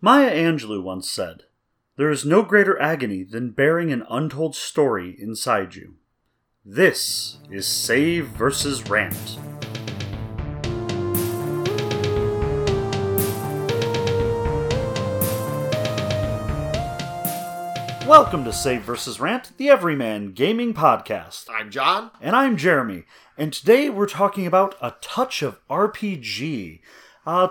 Maya 0.00 0.30
Angelou 0.30 0.80
once 0.80 1.10
said, 1.10 1.42
There 1.96 2.08
is 2.08 2.24
no 2.24 2.44
greater 2.44 2.80
agony 2.80 3.24
than 3.24 3.50
bearing 3.50 3.90
an 3.90 4.04
untold 4.08 4.54
story 4.54 5.16
inside 5.18 5.74
you. 5.74 5.96
This 6.64 7.38
is 7.50 7.66
Save 7.66 8.28
versus 8.28 8.88
Rant. 8.88 9.38
Welcome 18.06 18.44
to 18.44 18.52
Save 18.52 18.82
versus 18.82 19.18
Rant, 19.18 19.50
the 19.56 19.68
Everyman 19.68 20.30
Gaming 20.30 20.74
Podcast. 20.74 21.46
I'm 21.50 21.72
John. 21.72 22.12
And 22.20 22.36
I'm 22.36 22.56
Jeremy. 22.56 23.02
And 23.36 23.52
today 23.52 23.90
we're 23.90 24.06
talking 24.06 24.46
about 24.46 24.76
a 24.80 24.94
touch 25.00 25.42
of 25.42 25.58
RPG. 25.68 26.82
Uh, 27.28 27.48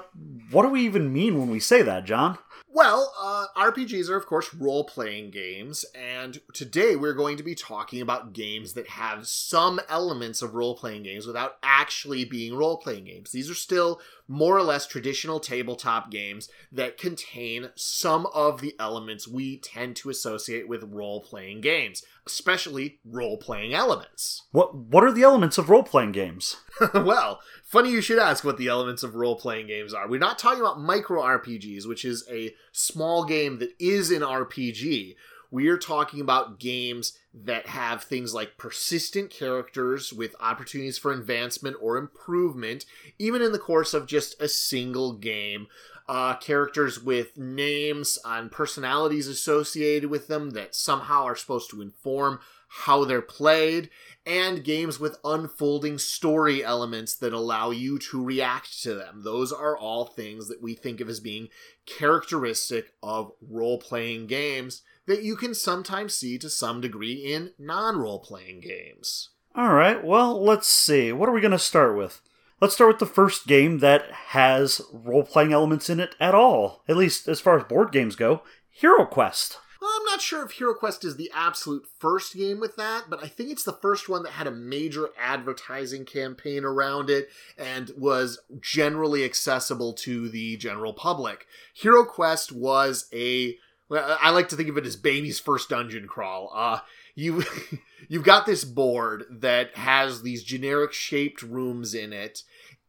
what 0.49 0.63
do 0.63 0.69
we 0.69 0.81
even 0.81 1.13
mean 1.13 1.37
when 1.37 1.51
we 1.51 1.59
say 1.59 1.83
that, 1.83 2.03
John? 2.03 2.39
Well, 2.67 3.13
uh, 3.19 3.45
RPGs 3.55 4.09
are, 4.09 4.17
of 4.17 4.25
course, 4.25 4.51
role 4.51 4.83
playing 4.83 5.29
games, 5.29 5.85
and 5.93 6.39
today 6.51 6.95
we're 6.95 7.13
going 7.13 7.37
to 7.37 7.43
be 7.43 7.53
talking 7.53 8.01
about 8.01 8.33
games 8.33 8.73
that 8.73 8.87
have 8.89 9.27
some 9.27 9.79
elements 9.87 10.41
of 10.41 10.55
role 10.55 10.75
playing 10.75 11.03
games 11.03 11.27
without 11.27 11.57
actually 11.61 12.25
being 12.25 12.55
role 12.55 12.77
playing 12.77 13.05
games. 13.05 13.31
These 13.31 13.51
are 13.51 13.55
still 13.55 14.01
more 14.27 14.57
or 14.57 14.63
less 14.63 14.85
traditional 14.85 15.39
tabletop 15.39 16.11
games 16.11 16.49
that 16.71 16.97
contain 16.97 17.69
some 17.75 18.27
of 18.33 18.61
the 18.61 18.75
elements 18.79 19.27
we 19.27 19.57
tend 19.57 19.95
to 19.97 20.09
associate 20.09 20.67
with 20.67 20.83
role 20.83 21.21
playing 21.21 21.61
games, 21.61 22.03
especially 22.25 22.99
role 23.05 23.37
playing 23.37 23.73
elements. 23.73 24.43
What 24.51 24.75
What 24.75 25.03
are 25.03 25.11
the 25.11 25.23
elements 25.23 25.57
of 25.57 25.69
role 25.69 25.83
playing 25.83 26.11
games? 26.11 26.57
well, 26.93 27.39
funny 27.67 27.91
you 27.91 28.01
should 28.01 28.17
ask 28.17 28.43
what 28.43 28.57
the 28.57 28.69
elements 28.69 29.03
of 29.03 29.15
role 29.15 29.35
playing 29.35 29.67
games 29.67 29.93
are. 29.93 30.07
We're 30.07 30.19
not 30.19 30.39
talking 30.39 30.61
about 30.61 30.79
micro 30.79 31.21
RPGs, 31.21 31.85
which 31.85 32.05
is 32.05 32.23
a 32.31 32.55
small 32.71 33.25
game 33.25 33.59
that 33.59 33.73
is 33.77 34.09
an 34.09 34.21
RPG. 34.21 35.15
We 35.51 35.67
are 35.67 35.77
talking 35.77 36.19
about 36.19 36.59
games 36.59 37.17
that 37.33 37.67
have 37.67 38.03
things 38.03 38.33
like 38.33 38.57
persistent 38.57 39.29
characters 39.29 40.11
with 40.11 40.35
opportunities 40.39 40.97
for 40.97 41.11
advancement 41.11 41.77
or 41.81 41.97
improvement, 41.97 42.85
even 43.19 43.41
in 43.41 43.51
the 43.51 43.59
course 43.59 43.93
of 43.93 44.07
just 44.07 44.41
a 44.41 44.47
single 44.47 45.13
game. 45.13 45.67
Uh, 46.09 46.35
characters 46.37 47.03
with 47.03 47.37
names 47.37 48.17
and 48.23 48.49
personalities 48.49 49.27
associated 49.27 50.09
with 50.09 50.29
them 50.29 50.51
that 50.51 50.73
somehow 50.73 51.25
are 51.25 51.35
supposed 51.35 51.69
to 51.69 51.81
inform 51.81 52.39
how 52.69 53.03
they're 53.03 53.21
played, 53.21 53.89
and 54.27 54.63
games 54.63 54.99
with 54.99 55.17
unfolding 55.23 55.97
story 55.97 56.63
elements 56.63 57.15
that 57.15 57.31
allow 57.31 57.71
you 57.71 57.97
to 57.97 58.23
react 58.23 58.83
to 58.83 58.93
them. 58.93 59.21
Those 59.23 59.53
are 59.53 59.77
all 59.77 60.05
things 60.05 60.49
that 60.49 60.61
we 60.61 60.73
think 60.73 60.99
of 60.99 61.07
as 61.07 61.21
being 61.21 61.47
characteristic 61.85 62.93
of 63.01 63.31
role 63.41 63.79
playing 63.79 64.27
games 64.27 64.81
that 65.05 65.23
you 65.23 65.37
can 65.37 65.55
sometimes 65.55 66.13
see 66.13 66.37
to 66.37 66.49
some 66.49 66.81
degree 66.81 67.13
in 67.13 67.53
non 67.57 67.97
role 67.97 68.19
playing 68.19 68.59
games. 68.59 69.29
All 69.55 69.73
right, 69.73 70.03
well, 70.03 70.43
let's 70.43 70.67
see. 70.67 71.13
What 71.13 71.29
are 71.29 71.31
we 71.31 71.41
going 71.41 71.51
to 71.51 71.59
start 71.59 71.97
with? 71.97 72.21
Let's 72.59 72.73
start 72.73 72.89
with 72.89 72.99
the 72.99 73.05
first 73.05 73.47
game 73.47 73.79
that 73.79 74.11
has 74.11 74.81
role 74.91 75.23
playing 75.23 75.53
elements 75.53 75.89
in 75.89 75.99
it 75.99 76.15
at 76.19 76.35
all, 76.35 76.83
at 76.87 76.97
least 76.97 77.27
as 77.27 77.39
far 77.39 77.57
as 77.57 77.63
board 77.63 77.91
games 77.91 78.15
go 78.15 78.41
Hero 78.69 79.05
Quest. 79.05 79.57
Well, 79.87 79.95
I'm 80.01 80.05
not 80.05 80.21
sure 80.21 80.43
if 80.43 80.51
Hero 80.51 80.73
Quest 80.73 81.05
is 81.05 81.15
the 81.15 81.31
absolute 81.33 81.87
first 81.97 82.35
game 82.35 82.59
with 82.59 82.75
that, 82.75 83.05
but 83.09 83.23
I 83.23 83.27
think 83.27 83.51
it's 83.51 83.63
the 83.63 83.71
first 83.71 84.09
one 84.09 84.23
that 84.23 84.33
had 84.33 84.45
a 84.45 84.51
major 84.51 85.07
advertising 85.17 86.03
campaign 86.03 86.65
around 86.65 87.09
it 87.09 87.29
and 87.57 87.91
was 87.97 88.37
generally 88.59 89.23
accessible 89.23 89.93
to 89.93 90.27
the 90.27 90.57
general 90.57 90.91
public. 90.91 91.47
Hero 91.73 92.03
Quest 92.03 92.51
was 92.51 93.07
a 93.13 93.57
I 93.89 94.31
like 94.31 94.49
to 94.49 94.57
think 94.57 94.67
of 94.67 94.77
it 94.77 94.85
as 94.85 94.97
baby's 94.97 95.39
first 95.39 95.69
dungeon 95.69 96.05
crawl. 96.05 96.51
Uh, 96.53 96.79
you 97.15 97.45
you've 98.09 98.25
got 98.25 98.45
this 98.45 98.65
board 98.65 99.23
that 99.29 99.73
has 99.77 100.21
these 100.21 100.43
generic 100.43 100.91
shaped 100.91 101.41
rooms 101.41 101.93
in 101.93 102.11
it 102.11 102.43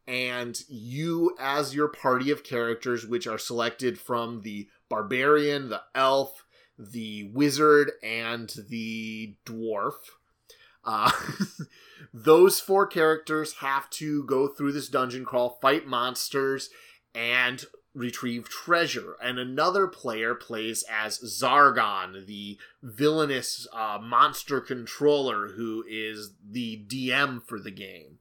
and 0.05 0.63
you 0.67 1.33
as 1.39 1.73
your 1.73 1.87
party 1.87 2.29
of 2.29 2.43
characters 2.43 3.07
which 3.07 3.25
are 3.25 3.37
selected 3.37 3.97
from 3.97 4.41
the 4.41 4.67
barbarian 4.89 5.69
the 5.69 5.81
elf 5.95 6.43
the 6.79 7.29
wizard 7.33 7.91
and 8.01 8.51
the 8.69 9.35
dwarf. 9.45 9.95
Uh, 10.85 11.11
those 12.13 12.59
four 12.59 12.87
characters 12.87 13.55
have 13.55 13.89
to 13.89 14.23
go 14.23 14.47
through 14.47 14.71
this 14.71 14.87
dungeon 14.87 15.25
crawl, 15.25 15.59
fight 15.61 15.85
monsters, 15.85 16.69
and 17.13 17.65
retrieve 17.93 18.47
treasure. 18.47 19.15
And 19.21 19.37
another 19.37 19.87
player 19.87 20.33
plays 20.35 20.83
as 20.89 21.19
Zargon, 21.19 22.25
the 22.25 22.57
villainous 22.81 23.67
uh, 23.73 23.99
monster 24.01 24.61
controller 24.61 25.49
who 25.49 25.83
is 25.87 26.33
the 26.47 26.85
DM 26.87 27.43
for 27.45 27.59
the 27.59 27.71
game. 27.71 28.18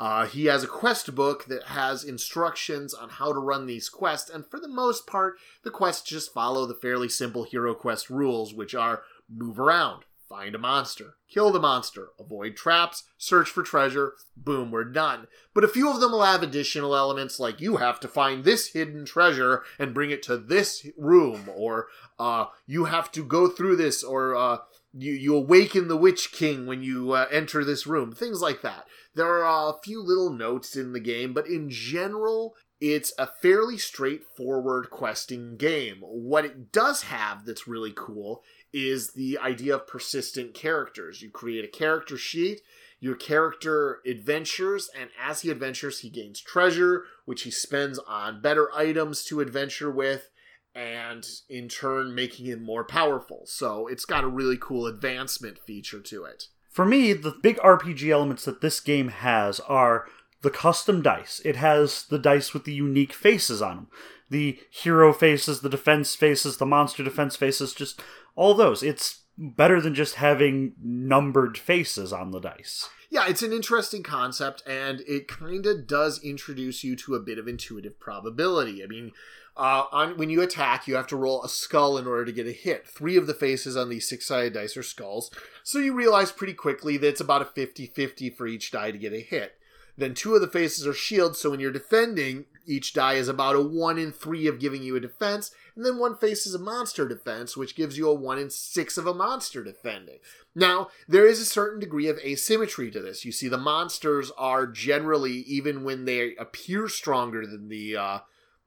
Uh, 0.00 0.24
he 0.24 0.46
has 0.46 0.64
a 0.64 0.66
quest 0.66 1.14
book 1.14 1.44
that 1.44 1.64
has 1.64 2.02
instructions 2.02 2.94
on 2.94 3.10
how 3.10 3.34
to 3.34 3.38
run 3.38 3.66
these 3.66 3.90
quests, 3.90 4.30
and 4.30 4.46
for 4.46 4.58
the 4.58 4.66
most 4.66 5.06
part, 5.06 5.34
the 5.62 5.70
quests 5.70 6.08
just 6.08 6.32
follow 6.32 6.64
the 6.64 6.74
fairly 6.74 7.08
simple 7.08 7.44
Hero 7.44 7.74
Quest 7.74 8.08
rules, 8.08 8.54
which 8.54 8.74
are 8.74 9.02
move 9.28 9.60
around, 9.60 10.04
find 10.26 10.54
a 10.54 10.58
monster, 10.58 11.16
kill 11.28 11.50
the 11.50 11.60
monster, 11.60 12.08
avoid 12.18 12.56
traps, 12.56 13.04
search 13.18 13.50
for 13.50 13.62
treasure, 13.62 14.14
boom, 14.34 14.70
we're 14.70 14.84
done. 14.84 15.26
But 15.52 15.64
a 15.64 15.68
few 15.68 15.90
of 15.90 16.00
them 16.00 16.12
will 16.12 16.24
have 16.24 16.42
additional 16.42 16.96
elements 16.96 17.38
like 17.38 17.60
you 17.60 17.76
have 17.76 18.00
to 18.00 18.08
find 18.08 18.42
this 18.42 18.68
hidden 18.68 19.04
treasure 19.04 19.64
and 19.78 19.92
bring 19.92 20.10
it 20.10 20.22
to 20.22 20.38
this 20.38 20.86
room, 20.96 21.50
or 21.54 21.88
uh, 22.18 22.46
you 22.66 22.86
have 22.86 23.12
to 23.12 23.22
go 23.22 23.48
through 23.48 23.76
this, 23.76 24.02
or 24.02 24.34
uh, 24.34 24.58
you, 24.92 25.12
you 25.12 25.36
awaken 25.36 25.88
the 25.88 25.96
Witch 25.96 26.32
King 26.32 26.66
when 26.66 26.82
you 26.82 27.12
uh, 27.12 27.26
enter 27.30 27.64
this 27.64 27.86
room, 27.86 28.12
things 28.12 28.40
like 28.40 28.62
that. 28.62 28.86
There 29.14 29.44
are 29.44 29.70
a 29.70 29.80
few 29.82 30.02
little 30.02 30.30
notes 30.30 30.76
in 30.76 30.92
the 30.92 31.00
game, 31.00 31.32
but 31.32 31.46
in 31.46 31.68
general, 31.70 32.54
it's 32.80 33.12
a 33.18 33.26
fairly 33.26 33.76
straightforward 33.76 34.90
questing 34.90 35.56
game. 35.56 35.98
What 36.00 36.44
it 36.44 36.72
does 36.72 37.02
have 37.02 37.44
that's 37.44 37.68
really 37.68 37.92
cool 37.94 38.42
is 38.72 39.12
the 39.12 39.38
idea 39.38 39.74
of 39.74 39.86
persistent 39.86 40.54
characters. 40.54 41.20
You 41.20 41.30
create 41.30 41.64
a 41.64 41.68
character 41.68 42.16
sheet, 42.16 42.62
your 42.98 43.16
character 43.16 44.00
adventures, 44.06 44.88
and 44.98 45.10
as 45.20 45.42
he 45.42 45.50
adventures, 45.50 46.00
he 46.00 46.08
gains 46.08 46.40
treasure, 46.40 47.04
which 47.26 47.42
he 47.42 47.50
spends 47.50 47.98
on 47.98 48.40
better 48.40 48.70
items 48.74 49.24
to 49.24 49.40
adventure 49.40 49.90
with, 49.90 50.29
and 50.74 51.26
in 51.48 51.68
turn 51.68 52.14
making 52.14 52.46
him 52.46 52.62
more 52.62 52.84
powerful. 52.84 53.42
So 53.46 53.86
it's 53.86 54.04
got 54.04 54.24
a 54.24 54.28
really 54.28 54.58
cool 54.60 54.86
advancement 54.86 55.58
feature 55.58 56.00
to 56.00 56.24
it. 56.24 56.44
For 56.68 56.84
me, 56.84 57.12
the 57.12 57.34
big 57.42 57.56
RPG 57.58 58.08
elements 58.10 58.44
that 58.44 58.60
this 58.60 58.78
game 58.80 59.08
has 59.08 59.58
are 59.60 60.06
the 60.42 60.50
custom 60.50 61.02
dice. 61.02 61.40
It 61.44 61.56
has 61.56 62.04
the 62.04 62.18
dice 62.18 62.54
with 62.54 62.64
the 62.64 62.72
unique 62.72 63.12
faces 63.12 63.60
on 63.60 63.76
them. 63.76 63.88
The 64.30 64.60
hero 64.70 65.12
faces, 65.12 65.60
the 65.60 65.68
defense 65.68 66.14
faces, 66.14 66.58
the 66.58 66.66
monster 66.66 67.02
defense 67.02 67.34
faces, 67.34 67.74
just 67.74 68.00
all 68.36 68.54
those. 68.54 68.82
It's 68.82 69.22
better 69.36 69.80
than 69.80 69.94
just 69.94 70.14
having 70.16 70.74
numbered 70.80 71.58
faces 71.58 72.12
on 72.12 72.30
the 72.30 72.40
dice. 72.40 72.88
Yeah, 73.10 73.26
it's 73.28 73.42
an 73.42 73.52
interesting 73.52 74.04
concept, 74.04 74.62
and 74.64 75.00
it 75.00 75.26
kind 75.26 75.66
of 75.66 75.88
does 75.88 76.22
introduce 76.22 76.84
you 76.84 76.94
to 76.96 77.16
a 77.16 77.20
bit 77.20 77.38
of 77.38 77.48
intuitive 77.48 77.98
probability. 77.98 78.84
I 78.84 78.86
mean, 78.86 79.10
uh, 79.56 79.84
on 79.92 80.16
when 80.16 80.30
you 80.30 80.42
attack, 80.42 80.86
you 80.86 80.94
have 80.94 81.06
to 81.08 81.16
roll 81.16 81.42
a 81.42 81.48
skull 81.48 81.98
in 81.98 82.06
order 82.06 82.24
to 82.24 82.32
get 82.32 82.46
a 82.46 82.52
hit. 82.52 82.86
Three 82.86 83.16
of 83.16 83.26
the 83.26 83.34
faces 83.34 83.76
on 83.76 83.88
these 83.88 84.08
six 84.08 84.26
sided 84.26 84.54
dice 84.54 84.76
are 84.76 84.82
skulls, 84.82 85.30
so 85.62 85.78
you 85.78 85.92
realize 85.94 86.32
pretty 86.32 86.54
quickly 86.54 86.96
that 86.96 87.08
it's 87.08 87.20
about 87.20 87.42
a 87.42 87.46
50 87.46 87.86
50 87.86 88.30
for 88.30 88.46
each 88.46 88.70
die 88.70 88.90
to 88.90 88.98
get 88.98 89.12
a 89.12 89.20
hit. 89.20 89.56
Then 89.96 90.14
two 90.14 90.34
of 90.34 90.40
the 90.40 90.48
faces 90.48 90.86
are 90.86 90.94
shields, 90.94 91.38
so 91.38 91.50
when 91.50 91.60
you're 91.60 91.70
defending, 91.70 92.46
each 92.66 92.94
die 92.94 93.14
is 93.14 93.28
about 93.28 93.56
a 93.56 93.60
1 93.60 93.98
in 93.98 94.12
3 94.12 94.46
of 94.46 94.58
giving 94.58 94.82
you 94.82 94.96
a 94.96 95.00
defense, 95.00 95.50
and 95.76 95.84
then 95.84 95.98
one 95.98 96.16
face 96.16 96.46
is 96.46 96.54
a 96.54 96.58
monster 96.58 97.06
defense, 97.06 97.56
which 97.56 97.76
gives 97.76 97.98
you 97.98 98.08
a 98.08 98.14
1 98.14 98.38
in 98.38 98.48
6 98.48 98.96
of 98.96 99.06
a 99.06 99.12
monster 99.12 99.62
defending. 99.62 100.18
Now, 100.54 100.88
there 101.06 101.26
is 101.26 101.40
a 101.40 101.44
certain 101.44 101.80
degree 101.80 102.08
of 102.08 102.18
asymmetry 102.18 102.90
to 102.92 103.00
this. 103.00 103.24
You 103.24 103.32
see, 103.32 103.48
the 103.48 103.58
monsters 103.58 104.30
are 104.38 104.66
generally, 104.66 105.32
even 105.32 105.84
when 105.84 106.06
they 106.06 106.34
appear 106.36 106.88
stronger 106.88 107.46
than 107.46 107.68
the 107.68 107.96
uh, 107.96 108.18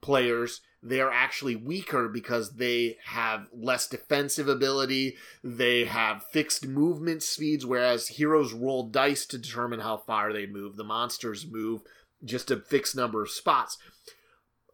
players, 0.01 0.61
they 0.83 0.99
are 0.99 1.11
actually 1.11 1.55
weaker 1.55 2.09
because 2.09 2.55
they 2.55 2.97
have 3.05 3.47
less 3.53 3.87
defensive 3.87 4.49
ability. 4.49 5.15
They 5.41 5.85
have 5.85 6.25
fixed 6.25 6.67
movement 6.67 7.23
speeds, 7.23 7.65
whereas 7.65 8.09
heroes 8.09 8.53
roll 8.53 8.89
dice 8.89 9.25
to 9.27 9.37
determine 9.37 9.79
how 9.79 9.97
far 9.97 10.33
they 10.33 10.45
move. 10.45 10.75
The 10.75 10.83
monsters 10.83 11.47
move 11.49 11.81
just 12.23 12.51
a 12.51 12.57
fixed 12.57 12.95
number 12.95 13.23
of 13.23 13.29
spots. 13.29 13.77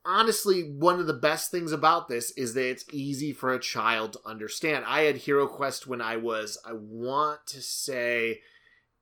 Honestly, 0.03 0.63
one 0.63 0.99
of 0.99 1.05
the 1.05 1.13
best 1.13 1.51
things 1.51 1.71
about 1.71 2.07
this 2.07 2.31
is 2.31 2.55
that 2.55 2.67
it's 2.67 2.85
easy 2.91 3.31
for 3.31 3.53
a 3.53 3.59
child 3.59 4.13
to 4.13 4.19
understand. 4.25 4.85
I 4.87 5.01
had 5.01 5.17
Hero 5.17 5.45
Quest 5.45 5.85
when 5.85 6.01
I 6.01 6.17
was, 6.17 6.57
I 6.65 6.73
want 6.73 7.45
to 7.47 7.61
say, 7.61 8.39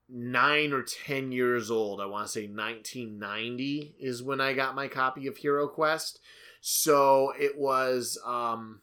nine 0.09 0.73
or 0.73 0.83
ten 0.83 1.31
years 1.31 1.71
old. 1.71 2.01
I 2.01 2.05
want 2.05 2.27
to 2.27 2.33
say 2.33 2.47
1990 2.47 3.95
is 3.99 4.21
when 4.23 4.41
I 4.41 4.51
got 4.53 4.75
my 4.75 4.89
copy 4.89 5.27
of 5.27 5.37
Hero 5.37 5.67
Quest. 5.69 6.19
So 6.69 7.31
it 7.39 7.57
was 7.57 8.19
um 8.25 8.81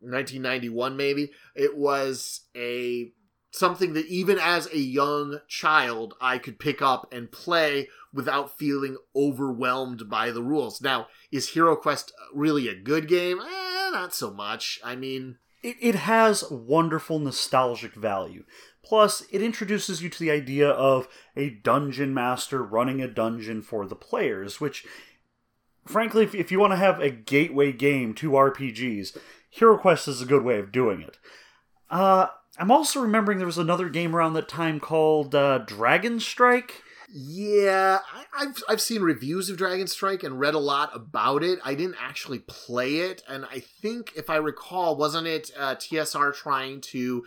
1991 0.00 0.98
maybe. 0.98 1.30
It 1.54 1.78
was 1.78 2.42
a 2.54 3.10
something 3.50 3.94
that 3.94 4.04
even 4.04 4.38
as 4.38 4.66
a 4.66 4.78
young 4.78 5.40
child 5.48 6.12
I 6.20 6.36
could 6.36 6.58
pick 6.58 6.82
up 6.82 7.10
and 7.10 7.32
play 7.32 7.88
without 8.12 8.58
feeling 8.58 8.98
overwhelmed 9.16 10.10
by 10.10 10.30
the 10.30 10.42
rules. 10.42 10.82
Now, 10.82 11.06
is 11.30 11.48
Hero 11.48 11.74
Quest 11.74 12.12
really 12.34 12.68
a 12.68 12.78
good 12.78 13.08
game? 13.08 13.40
Eh, 13.40 13.90
not 13.92 14.14
so 14.14 14.30
much. 14.30 14.78
I 14.84 14.94
mean, 14.94 15.38
it, 15.62 15.76
it 15.80 15.94
has 15.94 16.44
wonderful 16.50 17.18
nostalgic 17.18 17.94
value. 17.94 18.44
Plus, 18.84 19.24
it 19.30 19.40
introduces 19.40 20.02
you 20.02 20.10
to 20.10 20.18
the 20.18 20.30
idea 20.30 20.68
of 20.68 21.08
a 21.34 21.48
dungeon 21.48 22.12
master 22.12 22.62
running 22.62 23.00
a 23.00 23.08
dungeon 23.08 23.62
for 23.62 23.86
the 23.86 23.96
players, 23.96 24.60
which, 24.60 24.84
frankly, 25.86 26.24
if, 26.24 26.34
if 26.34 26.52
you 26.52 26.58
want 26.58 26.72
to 26.72 26.76
have 26.78 27.00
a 27.00 27.10
gateway 27.10 27.72
game 27.72 28.14
to 28.14 28.30
RPGs, 28.30 29.16
Hero 29.50 29.76
Quest 29.78 30.08
is 30.08 30.22
a 30.22 30.26
good 30.26 30.42
way 30.42 30.58
of 30.58 30.72
doing 30.72 31.00
it. 31.00 31.18
Uh, 31.90 32.28
I'm 32.58 32.70
also 32.70 33.00
remembering 33.00 33.38
there 33.38 33.46
was 33.46 33.58
another 33.58 33.88
game 33.88 34.14
around 34.14 34.34
that 34.34 34.48
time 34.48 34.80
called 34.80 35.34
uh, 35.34 35.58
Dragon 35.58 36.20
Strike. 36.20 36.82
Yeah, 37.14 37.98
I, 38.34 38.44
have 38.44 38.62
I've 38.68 38.80
seen 38.80 39.02
reviews 39.02 39.50
of 39.50 39.58
Dragon 39.58 39.86
Strike 39.86 40.22
and 40.22 40.40
read 40.40 40.54
a 40.54 40.58
lot 40.58 40.94
about 40.94 41.42
it. 41.42 41.58
I 41.62 41.74
didn't 41.74 41.96
actually 42.00 42.38
play 42.38 43.00
it, 43.00 43.22
and 43.28 43.44
I 43.44 43.60
think 43.60 44.12
if 44.16 44.30
I 44.30 44.36
recall, 44.36 44.96
wasn't 44.96 45.26
it 45.26 45.50
uh, 45.58 45.74
TSR 45.74 46.34
trying 46.34 46.80
to 46.80 47.24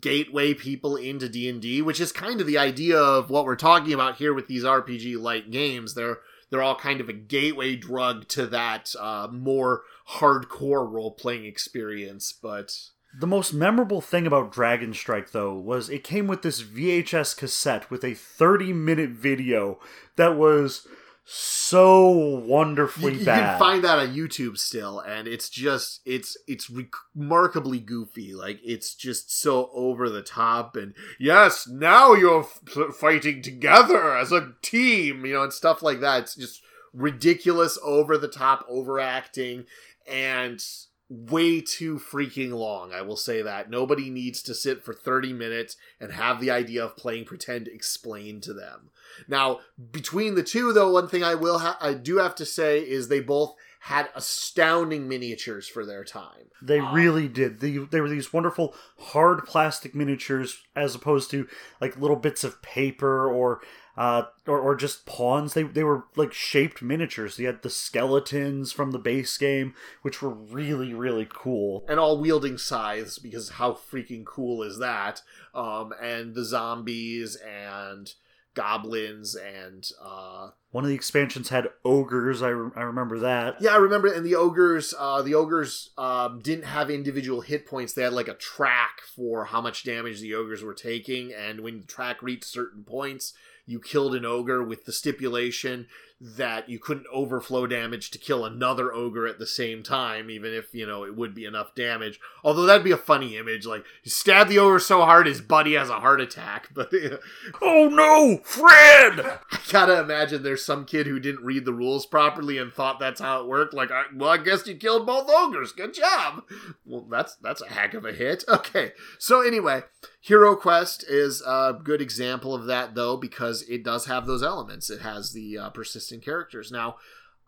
gateway 0.00 0.54
people 0.54 0.96
into 0.96 1.28
D&D, 1.28 1.82
which 1.82 2.00
is 2.00 2.12
kind 2.12 2.40
of 2.40 2.46
the 2.46 2.58
idea 2.58 2.98
of 2.98 3.28
what 3.28 3.44
we're 3.44 3.56
talking 3.56 3.92
about 3.92 4.16
here 4.16 4.32
with 4.32 4.46
these 4.46 4.64
RPG 4.64 5.20
like 5.20 5.50
games. 5.50 5.94
They're 5.94 6.18
they're 6.50 6.62
all 6.62 6.76
kind 6.76 7.00
of 7.00 7.08
a 7.08 7.14
gateway 7.14 7.76
drug 7.76 8.28
to 8.28 8.46
that 8.46 8.94
uh, 8.98 9.28
more 9.30 9.82
hardcore 10.10 10.90
role 10.90 11.12
playing 11.12 11.44
experience, 11.44 12.32
but 12.32 12.78
the 13.18 13.26
most 13.26 13.52
memorable 13.52 14.00
thing 14.00 14.26
about 14.26 14.52
Dragon 14.52 14.92
Strike, 14.92 15.30
though, 15.30 15.54
was 15.54 15.88
it 15.88 16.02
came 16.02 16.26
with 16.26 16.42
this 16.42 16.62
VHS 16.62 17.36
cassette 17.36 17.90
with 17.90 18.02
a 18.04 18.14
30 18.14 18.72
minute 18.72 19.10
video 19.10 19.78
that 20.16 20.36
was 20.36 20.86
so 21.24 22.10
wonderfully 22.10 23.14
you, 23.14 23.18
you 23.20 23.24
bad. 23.24 23.36
You 23.36 23.42
can 23.42 23.58
find 23.58 23.84
that 23.84 23.98
on 23.98 24.14
YouTube 24.14 24.58
still, 24.58 25.00
and 25.00 25.26
it's 25.26 25.48
just 25.48 26.00
it's 26.04 26.36
it's 26.46 26.70
remarkably 26.70 27.80
goofy. 27.80 28.34
Like 28.34 28.60
it's 28.62 28.94
just 28.94 29.34
so 29.40 29.70
over 29.72 30.10
the 30.10 30.22
top. 30.22 30.76
And 30.76 30.94
yes, 31.18 31.66
now 31.66 32.12
you're 32.12 32.42
f- 32.44 32.94
fighting 32.94 33.40
together 33.42 34.14
as 34.16 34.32
a 34.32 34.52
team, 34.62 35.24
you 35.24 35.32
know, 35.32 35.44
and 35.44 35.52
stuff 35.52 35.82
like 35.82 36.00
that. 36.00 36.24
It's 36.24 36.34
just 36.34 36.62
ridiculous, 36.92 37.78
over 37.82 38.18
the 38.18 38.28
top, 38.28 38.64
overacting, 38.68 39.64
and 40.06 40.62
way 41.08 41.60
too 41.60 41.98
freaking 41.98 42.52
long. 42.52 42.92
I 42.92 43.02
will 43.02 43.16
say 43.16 43.42
that. 43.42 43.70
Nobody 43.70 44.10
needs 44.10 44.42
to 44.42 44.54
sit 44.54 44.82
for 44.82 44.94
30 44.94 45.32
minutes 45.32 45.76
and 46.00 46.12
have 46.12 46.40
the 46.40 46.50
idea 46.50 46.84
of 46.84 46.96
playing 46.96 47.26
pretend 47.26 47.68
explained 47.68 48.42
to 48.44 48.54
them. 48.54 48.90
Now, 49.28 49.60
between 49.92 50.34
the 50.34 50.42
two 50.42 50.72
though, 50.72 50.90
one 50.90 51.08
thing 51.08 51.22
I 51.22 51.34
will 51.34 51.58
ha- 51.58 51.78
I 51.80 51.94
do 51.94 52.18
have 52.18 52.34
to 52.36 52.46
say 52.46 52.80
is 52.80 53.08
they 53.08 53.20
both 53.20 53.54
had 53.80 54.08
astounding 54.14 55.06
miniatures 55.06 55.68
for 55.68 55.84
their 55.84 56.04
time. 56.04 56.48
They 56.62 56.80
really 56.80 57.28
did. 57.28 57.60
They, 57.60 57.76
they 57.76 58.00
were 58.00 58.08
these 58.08 58.32
wonderful 58.32 58.74
hard 58.98 59.44
plastic 59.44 59.94
miniatures 59.94 60.62
as 60.74 60.94
opposed 60.94 61.30
to 61.32 61.46
like 61.82 62.00
little 62.00 62.16
bits 62.16 62.44
of 62.44 62.62
paper 62.62 63.30
or 63.30 63.60
uh, 63.96 64.24
or, 64.46 64.58
or 64.58 64.74
just 64.74 65.06
pawns. 65.06 65.54
They 65.54 65.62
they 65.62 65.84
were 65.84 66.04
like 66.16 66.32
shaped 66.32 66.82
miniatures. 66.82 67.38
You 67.38 67.46
had 67.46 67.62
the 67.62 67.70
skeletons 67.70 68.72
from 68.72 68.90
the 68.90 68.98
base 68.98 69.36
game, 69.38 69.74
which 70.02 70.22
were 70.22 70.30
really 70.30 70.94
really 70.94 71.26
cool, 71.28 71.84
and 71.88 71.98
all 72.00 72.20
wielding 72.20 72.58
scythes 72.58 73.18
because 73.18 73.50
how 73.50 73.72
freaking 73.72 74.24
cool 74.24 74.62
is 74.62 74.78
that? 74.78 75.22
Um, 75.54 75.92
and 76.00 76.34
the 76.34 76.44
zombies 76.44 77.36
and 77.36 78.12
goblins 78.54 79.34
and 79.34 79.90
uh 80.00 80.50
one 80.74 80.82
of 80.82 80.88
the 80.88 80.96
expansions 80.96 81.50
had 81.50 81.68
ogres 81.84 82.42
I, 82.42 82.48
re- 82.48 82.72
I 82.74 82.80
remember 82.80 83.20
that 83.20 83.60
yeah 83.60 83.74
i 83.74 83.76
remember 83.76 84.12
and 84.12 84.26
the 84.26 84.34
ogres 84.34 84.92
uh 84.98 85.22
the 85.22 85.36
ogres 85.36 85.90
um 85.96 86.40
didn't 86.40 86.64
have 86.64 86.90
individual 86.90 87.42
hit 87.42 87.64
points 87.64 87.92
they 87.92 88.02
had 88.02 88.12
like 88.12 88.26
a 88.26 88.34
track 88.34 89.00
for 89.14 89.44
how 89.44 89.60
much 89.60 89.84
damage 89.84 90.20
the 90.20 90.34
ogres 90.34 90.64
were 90.64 90.74
taking 90.74 91.32
and 91.32 91.60
when 91.60 91.82
the 91.82 91.86
track 91.86 92.20
reached 92.22 92.46
certain 92.46 92.82
points 92.82 93.34
you 93.66 93.78
killed 93.78 94.16
an 94.16 94.24
ogre 94.24 94.64
with 94.64 94.84
the 94.84 94.92
stipulation 94.92 95.86
that 96.20 96.68
you 96.68 96.78
couldn't 96.78 97.06
overflow 97.12 97.66
damage 97.66 98.10
to 98.10 98.18
kill 98.18 98.44
another 98.44 98.92
ogre 98.92 99.26
at 99.26 99.38
the 99.38 99.46
same 99.46 99.82
time, 99.82 100.30
even 100.30 100.54
if, 100.54 100.72
you 100.72 100.86
know, 100.86 101.04
it 101.04 101.16
would 101.16 101.34
be 101.34 101.44
enough 101.44 101.74
damage. 101.74 102.18
Although 102.42 102.64
that'd 102.64 102.84
be 102.84 102.92
a 102.92 102.96
funny 102.96 103.36
image. 103.36 103.66
Like, 103.66 103.84
you 104.02 104.10
stab 104.10 104.48
the 104.48 104.58
ogre 104.58 104.78
so 104.78 105.02
hard 105.04 105.26
his 105.26 105.40
buddy 105.40 105.74
has 105.74 105.90
a 105.90 106.00
heart 106.00 106.20
attack. 106.20 106.70
But, 106.72 106.90
oh 107.62 107.88
no, 107.88 108.38
Fred! 108.44 109.20
I 109.20 109.58
gotta 109.70 110.00
imagine 110.00 110.42
there's 110.42 110.63
some 110.64 110.84
kid 110.84 111.06
who 111.06 111.20
didn't 111.20 111.44
read 111.44 111.64
the 111.64 111.72
rules 111.72 112.06
properly 112.06 112.58
and 112.58 112.72
thought 112.72 112.98
that's 112.98 113.20
how 113.20 113.40
it 113.40 113.48
worked. 113.48 113.74
Like, 113.74 113.90
I, 113.90 114.04
well, 114.14 114.30
I 114.30 114.38
guess 114.38 114.66
you 114.66 114.74
killed 114.74 115.06
both 115.06 115.30
ogres. 115.30 115.72
Good 115.72 115.94
job. 115.94 116.44
Well, 116.84 117.06
that's, 117.10 117.36
that's 117.36 117.62
a 117.62 117.68
heck 117.68 117.94
of 117.94 118.04
a 118.04 118.12
hit. 118.12 118.44
Okay. 118.54 118.92
So, 119.18 119.42
anyway, 119.42 119.82
Hero 120.20 120.56
Quest 120.56 121.04
is 121.06 121.42
a 121.42 121.78
good 121.82 122.00
example 122.00 122.54
of 122.54 122.66
that, 122.66 122.94
though, 122.94 123.16
because 123.16 123.62
it 123.62 123.82
does 123.82 124.06
have 124.06 124.26
those 124.26 124.42
elements. 124.42 124.90
It 124.90 125.02
has 125.02 125.32
the 125.32 125.58
uh, 125.58 125.70
persistent 125.70 126.24
characters. 126.24 126.72
Now, 126.72 126.96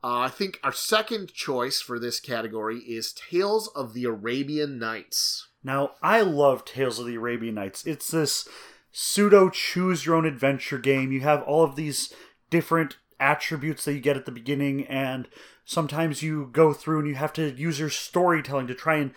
uh, 0.05 0.19
I 0.19 0.29
think 0.29 0.61
our 0.63 0.73
second 0.73 1.33
choice 1.33 1.81
for 1.81 1.99
this 1.99 2.21
category 2.21 2.79
is 2.79 3.13
Tales 3.13 3.69
of 3.69 3.95
the 3.95 4.05
Arabian 4.05 4.79
Nights. 4.79 5.49
Now, 5.65 5.93
I 6.03 6.21
love 6.21 6.65
Tales 6.65 6.99
of 6.99 7.07
the 7.07 7.17
Arabian 7.17 7.55
Nights. 7.55 7.87
It's 7.87 8.11
this 8.11 8.49
pseudo 8.93 9.51
choose 9.51 10.07
your 10.07 10.15
own 10.15 10.25
adventure 10.25 10.79
game. 10.79 11.13
You 11.13 11.21
have 11.21 11.43
all 11.43 11.65
of 11.65 11.77
these 11.77 12.15
different 12.51 12.97
attributes 13.21 13.85
that 13.85 13.95
you 13.95 14.01
get 14.01 14.17
at 14.17 14.27
the 14.27 14.33
beginning, 14.33 14.87
and 14.87 15.29
sometimes 15.65 16.23
you 16.23 16.49
go 16.53 16.73
through 16.73 17.01
and 17.01 17.09
you 17.09 17.15
have 17.15 17.33
to 17.35 17.53
use 17.53 17.79
your 17.79 17.91
storytelling 17.91 18.67
to 18.67 18.75
try 18.75 18.97
and 18.97 19.13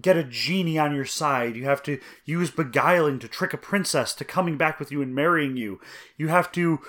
get 0.00 0.16
a 0.16 0.24
genie 0.24 0.78
on 0.78 0.94
your 0.94 1.04
side. 1.04 1.56
You 1.56 1.64
have 1.64 1.82
to 1.84 2.00
use 2.24 2.50
beguiling 2.50 3.18
to 3.20 3.28
trick 3.28 3.52
a 3.52 3.58
princess 3.58 4.14
to 4.14 4.24
coming 4.24 4.56
back 4.56 4.80
with 4.80 4.90
you 4.90 5.02
and 5.02 5.14
marrying 5.14 5.56
you. 5.56 5.80
You 6.16 6.28
have 6.28 6.50
to 6.52 6.80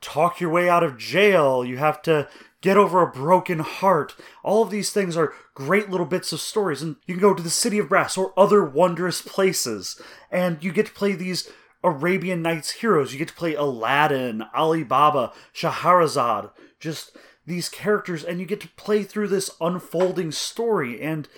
talk 0.00 0.40
your 0.40 0.50
way 0.50 0.68
out 0.68 0.82
of 0.82 0.98
jail. 0.98 1.64
You 1.64 1.78
have 1.78 2.02
to 2.02 2.28
get 2.60 2.76
over 2.76 3.02
a 3.02 3.10
broken 3.10 3.58
heart. 3.58 4.14
All 4.44 4.62
of 4.62 4.70
these 4.70 4.92
things 4.92 5.16
are 5.16 5.34
great 5.54 5.90
little 5.90 6.06
bits 6.06 6.32
of 6.32 6.40
stories. 6.40 6.82
And 6.82 6.96
you 7.06 7.14
can 7.14 7.22
go 7.22 7.34
to 7.34 7.42
the 7.42 7.50
City 7.50 7.78
of 7.78 7.88
Brass 7.88 8.16
or 8.16 8.32
other 8.36 8.64
wondrous 8.64 9.22
places. 9.22 10.00
And 10.30 10.62
you 10.62 10.72
get 10.72 10.86
to 10.86 10.92
play 10.92 11.12
these 11.12 11.50
Arabian 11.84 12.42
Nights 12.42 12.70
heroes. 12.70 13.12
You 13.12 13.18
get 13.18 13.28
to 13.28 13.34
play 13.34 13.54
Aladdin, 13.54 14.44
Ali 14.54 14.84
Baba, 14.84 15.32
Shahrazad. 15.54 16.50
Just 16.80 17.16
these 17.46 17.68
characters. 17.68 18.24
And 18.24 18.40
you 18.40 18.46
get 18.46 18.60
to 18.60 18.68
play 18.68 19.02
through 19.02 19.28
this 19.28 19.50
unfolding 19.60 20.32
story. 20.32 21.00
And 21.00 21.28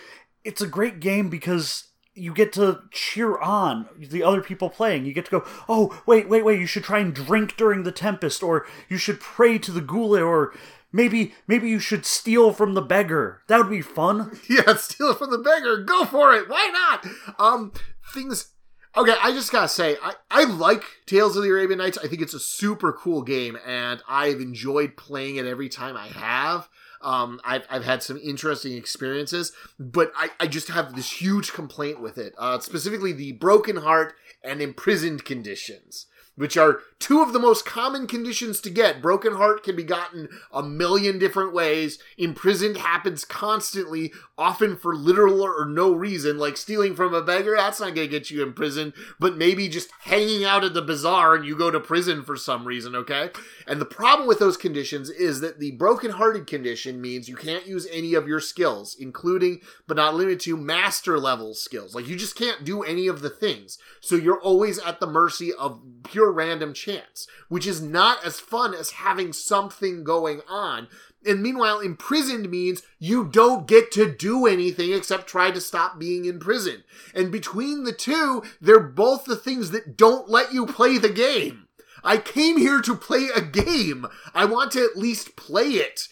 it's 0.44 0.60
a 0.60 0.66
great 0.66 1.00
game 1.00 1.28
because 1.28 1.88
you 2.14 2.32
get 2.32 2.52
to 2.52 2.80
cheer 2.92 3.38
on 3.38 3.88
the 3.98 4.22
other 4.22 4.40
people 4.40 4.70
playing. 4.70 5.04
You 5.04 5.12
get 5.12 5.24
to 5.26 5.30
go, 5.30 5.44
oh, 5.68 6.00
wait, 6.06 6.28
wait, 6.28 6.44
wait, 6.44 6.60
you 6.60 6.66
should 6.66 6.84
try 6.84 7.00
and 7.00 7.12
drink 7.12 7.56
during 7.56 7.82
the 7.82 7.92
tempest, 7.92 8.42
or 8.42 8.66
you 8.88 8.98
should 8.98 9.20
pray 9.20 9.58
to 9.58 9.72
the 9.72 9.80
ghoul, 9.80 10.16
or 10.16 10.54
maybe 10.92 11.34
maybe 11.48 11.68
you 11.68 11.80
should 11.80 12.06
steal 12.06 12.52
from 12.52 12.74
the 12.74 12.82
beggar. 12.82 13.42
That 13.48 13.58
would 13.58 13.70
be 13.70 13.82
fun. 13.82 14.38
Yeah, 14.48 14.76
steal 14.76 15.14
from 15.14 15.30
the 15.30 15.38
beggar. 15.38 15.78
Go 15.78 16.04
for 16.04 16.32
it. 16.34 16.48
Why 16.48 16.70
not? 16.72 17.06
Um, 17.38 17.72
things. 18.12 18.53
Okay, 18.96 19.14
I 19.20 19.32
just 19.32 19.50
gotta 19.50 19.66
say, 19.66 19.96
I, 20.00 20.14
I 20.30 20.44
like 20.44 20.84
Tales 21.06 21.36
of 21.36 21.42
the 21.42 21.48
Arabian 21.48 21.78
Nights. 21.78 21.98
I 21.98 22.06
think 22.06 22.22
it's 22.22 22.34
a 22.34 22.38
super 22.38 22.92
cool 22.92 23.22
game, 23.22 23.58
and 23.66 24.00
I've 24.08 24.40
enjoyed 24.40 24.96
playing 24.96 25.34
it 25.34 25.46
every 25.46 25.68
time 25.68 25.96
I 25.96 26.06
have. 26.06 26.68
Um, 27.02 27.40
I've, 27.44 27.66
I've 27.68 27.84
had 27.84 28.04
some 28.04 28.20
interesting 28.22 28.76
experiences, 28.76 29.52
but 29.80 30.12
I, 30.16 30.30
I 30.38 30.46
just 30.46 30.68
have 30.68 30.94
this 30.94 31.10
huge 31.10 31.52
complaint 31.52 32.00
with 32.00 32.18
it, 32.18 32.34
uh, 32.38 32.60
specifically 32.60 33.12
the 33.12 33.32
broken 33.32 33.78
heart 33.78 34.14
and 34.44 34.62
imprisoned 34.62 35.24
conditions 35.24 36.06
which 36.36 36.56
are 36.56 36.80
two 36.98 37.22
of 37.22 37.32
the 37.32 37.38
most 37.38 37.64
common 37.64 38.06
conditions 38.06 38.60
to 38.60 38.70
get. 38.70 39.02
Broken 39.02 39.34
heart 39.34 39.62
can 39.62 39.76
be 39.76 39.84
gotten 39.84 40.28
a 40.52 40.62
million 40.62 41.18
different 41.18 41.52
ways. 41.52 41.98
Imprisoned 42.16 42.76
happens 42.76 43.24
constantly, 43.24 44.12
often 44.36 44.76
for 44.76 44.94
literal 44.94 45.42
or 45.42 45.66
no 45.66 45.92
reason, 45.92 46.38
like 46.38 46.56
stealing 46.56 46.94
from 46.94 47.14
a 47.14 47.22
beggar. 47.22 47.54
That's 47.56 47.80
not 47.80 47.94
going 47.94 48.08
to 48.08 48.18
get 48.18 48.30
you 48.30 48.42
in 48.42 48.52
prison, 48.52 48.92
but 49.20 49.36
maybe 49.36 49.68
just 49.68 49.90
hanging 50.00 50.44
out 50.44 50.64
at 50.64 50.74
the 50.74 50.82
bazaar 50.82 51.34
and 51.34 51.44
you 51.44 51.56
go 51.56 51.70
to 51.70 51.80
prison 51.80 52.22
for 52.22 52.36
some 52.36 52.66
reason, 52.66 52.96
okay? 52.96 53.30
And 53.66 53.80
the 53.80 53.84
problem 53.84 54.26
with 54.26 54.38
those 54.38 54.56
conditions 54.56 55.10
is 55.10 55.40
that 55.40 55.60
the 55.60 55.72
broken-hearted 55.72 56.46
condition 56.46 57.00
means 57.00 57.28
you 57.28 57.36
can't 57.36 57.66
use 57.66 57.86
any 57.92 58.14
of 58.14 58.26
your 58.26 58.40
skills, 58.40 58.96
including 58.98 59.60
but 59.86 59.96
not 59.96 60.14
limited 60.14 60.40
to 60.40 60.56
master 60.56 61.18
level 61.18 61.54
skills. 61.54 61.94
Like 61.94 62.08
you 62.08 62.16
just 62.16 62.36
can't 62.36 62.64
do 62.64 62.82
any 62.82 63.06
of 63.06 63.20
the 63.20 63.30
things. 63.30 63.78
So 64.00 64.16
you're 64.16 64.40
always 64.40 64.78
at 64.78 65.00
the 65.00 65.06
mercy 65.06 65.52
of 65.52 65.80
pure 66.04 66.23
random 66.30 66.74
chance, 66.74 67.26
which 67.48 67.66
is 67.66 67.80
not 67.80 68.24
as 68.24 68.40
fun 68.40 68.74
as 68.74 68.92
having 68.92 69.32
something 69.32 70.04
going 70.04 70.40
on. 70.48 70.88
And 71.26 71.42
meanwhile, 71.42 71.80
imprisoned 71.80 72.50
means 72.50 72.82
you 72.98 73.24
don't 73.24 73.66
get 73.66 73.90
to 73.92 74.14
do 74.14 74.46
anything 74.46 74.92
except 74.92 75.26
try 75.26 75.50
to 75.50 75.60
stop 75.60 75.98
being 75.98 76.26
in 76.26 76.38
prison. 76.38 76.84
And 77.14 77.32
between 77.32 77.84
the 77.84 77.92
two, 77.92 78.42
they're 78.60 78.80
both 78.80 79.24
the 79.24 79.36
things 79.36 79.70
that 79.70 79.96
don't 79.96 80.28
let 80.28 80.52
you 80.52 80.66
play 80.66 80.98
the 80.98 81.08
game. 81.08 81.68
I 82.02 82.18
came 82.18 82.58
here 82.58 82.82
to 82.82 82.94
play 82.94 83.28
a 83.34 83.40
game. 83.40 84.06
I 84.34 84.44
want 84.44 84.72
to 84.72 84.84
at 84.84 84.98
least 84.98 85.36
play 85.36 85.70
it. 85.70 86.08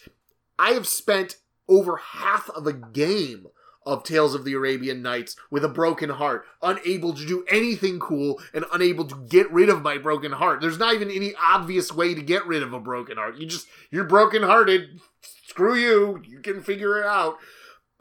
I 0.57 0.71
have 0.71 0.87
spent 0.87 1.37
over 1.69 1.97
half 1.97 2.49
of 2.49 2.65
a 2.65 2.73
game 2.73 3.47
of 3.85 4.03
Tales 4.03 4.35
of 4.35 4.45
the 4.45 4.53
Arabian 4.53 5.01
Nights 5.01 5.35
with 5.49 5.63
a 5.63 5.69
broken 5.69 6.09
heart, 6.09 6.45
unable 6.61 7.13
to 7.13 7.25
do 7.25 7.45
anything 7.49 7.99
cool 7.99 8.41
and 8.53 8.65
unable 8.73 9.05
to 9.05 9.15
get 9.27 9.51
rid 9.51 9.69
of 9.69 9.81
my 9.81 9.97
broken 9.97 10.31
heart. 10.31 10.61
There's 10.61 10.79
not 10.79 10.93
even 10.93 11.11
any 11.11 11.33
obvious 11.35 11.91
way 11.91 12.13
to 12.13 12.21
get 12.21 12.45
rid 12.45 12.63
of 12.63 12.73
a 12.73 12.79
broken 12.79 13.17
heart. 13.17 13.37
You 13.37 13.45
just, 13.45 13.67
you're 13.91 14.03
brokenhearted. 14.03 15.01
Screw 15.47 15.75
you. 15.75 16.21
You 16.27 16.39
can 16.39 16.61
figure 16.61 16.99
it 16.99 17.05
out. 17.05 17.37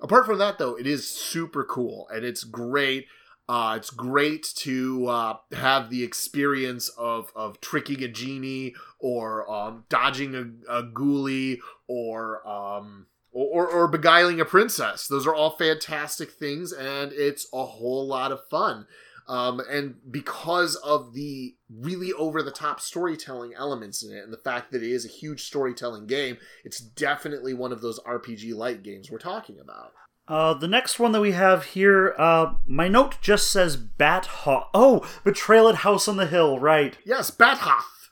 Apart 0.00 0.26
from 0.26 0.38
that, 0.38 0.58
though, 0.58 0.74
it 0.74 0.86
is 0.86 1.08
super 1.08 1.64
cool 1.64 2.08
and 2.12 2.24
it's 2.24 2.44
great. 2.44 3.06
Uh, 3.48 3.74
it's 3.76 3.90
great 3.90 4.44
to 4.56 5.06
uh, 5.06 5.36
have 5.52 5.90
the 5.90 6.02
experience 6.02 6.88
of, 6.90 7.32
of 7.36 7.60
tricking 7.60 8.02
a 8.02 8.08
genie 8.08 8.74
or 8.98 9.50
um, 9.52 9.84
dodging 9.88 10.34
a, 10.34 10.78
a 10.78 10.82
ghoulie 10.84 11.58
or 11.86 12.46
um, 12.48 13.06
or, 13.32 13.66
or 13.66 13.88
beguiling 13.88 14.40
a 14.40 14.44
princess. 14.44 15.06
Those 15.06 15.26
are 15.26 15.34
all 15.34 15.56
fantastic 15.56 16.30
things, 16.32 16.72
and 16.72 17.12
it's 17.12 17.46
a 17.52 17.64
whole 17.64 18.06
lot 18.06 18.32
of 18.32 18.40
fun. 18.50 18.86
Um, 19.28 19.60
and 19.70 19.94
because 20.10 20.74
of 20.76 21.14
the 21.14 21.54
really 21.70 22.12
over 22.12 22.42
the 22.42 22.50
top 22.50 22.80
storytelling 22.80 23.54
elements 23.56 24.02
in 24.02 24.12
it, 24.12 24.24
and 24.24 24.32
the 24.32 24.38
fact 24.38 24.72
that 24.72 24.82
it 24.82 24.90
is 24.90 25.04
a 25.04 25.08
huge 25.08 25.44
storytelling 25.44 26.06
game, 26.06 26.38
it's 26.64 26.80
definitely 26.80 27.54
one 27.54 27.72
of 27.72 27.80
those 27.80 28.00
RPG 28.00 28.54
light 28.54 28.82
games 28.82 29.10
we're 29.10 29.18
talking 29.18 29.58
about. 29.60 29.92
Uh, 30.28 30.54
the 30.54 30.68
next 30.68 30.98
one 30.98 31.12
that 31.12 31.20
we 31.20 31.32
have 31.32 31.64
here, 31.66 32.14
uh, 32.18 32.54
my 32.66 32.88
note 32.88 33.20
just 33.20 33.50
says 33.50 33.76
Bat 33.76 34.26
Hoth. 34.26 34.68
Oh, 34.72 35.08
Betrayal 35.24 35.68
at 35.68 35.76
House 35.76 36.08
on 36.08 36.16
the 36.16 36.26
Hill, 36.26 36.58
right? 36.58 36.96
Yes, 37.04 37.30
Bat 37.30 37.58
Hoth. 37.58 38.10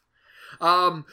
Um, 0.60 1.06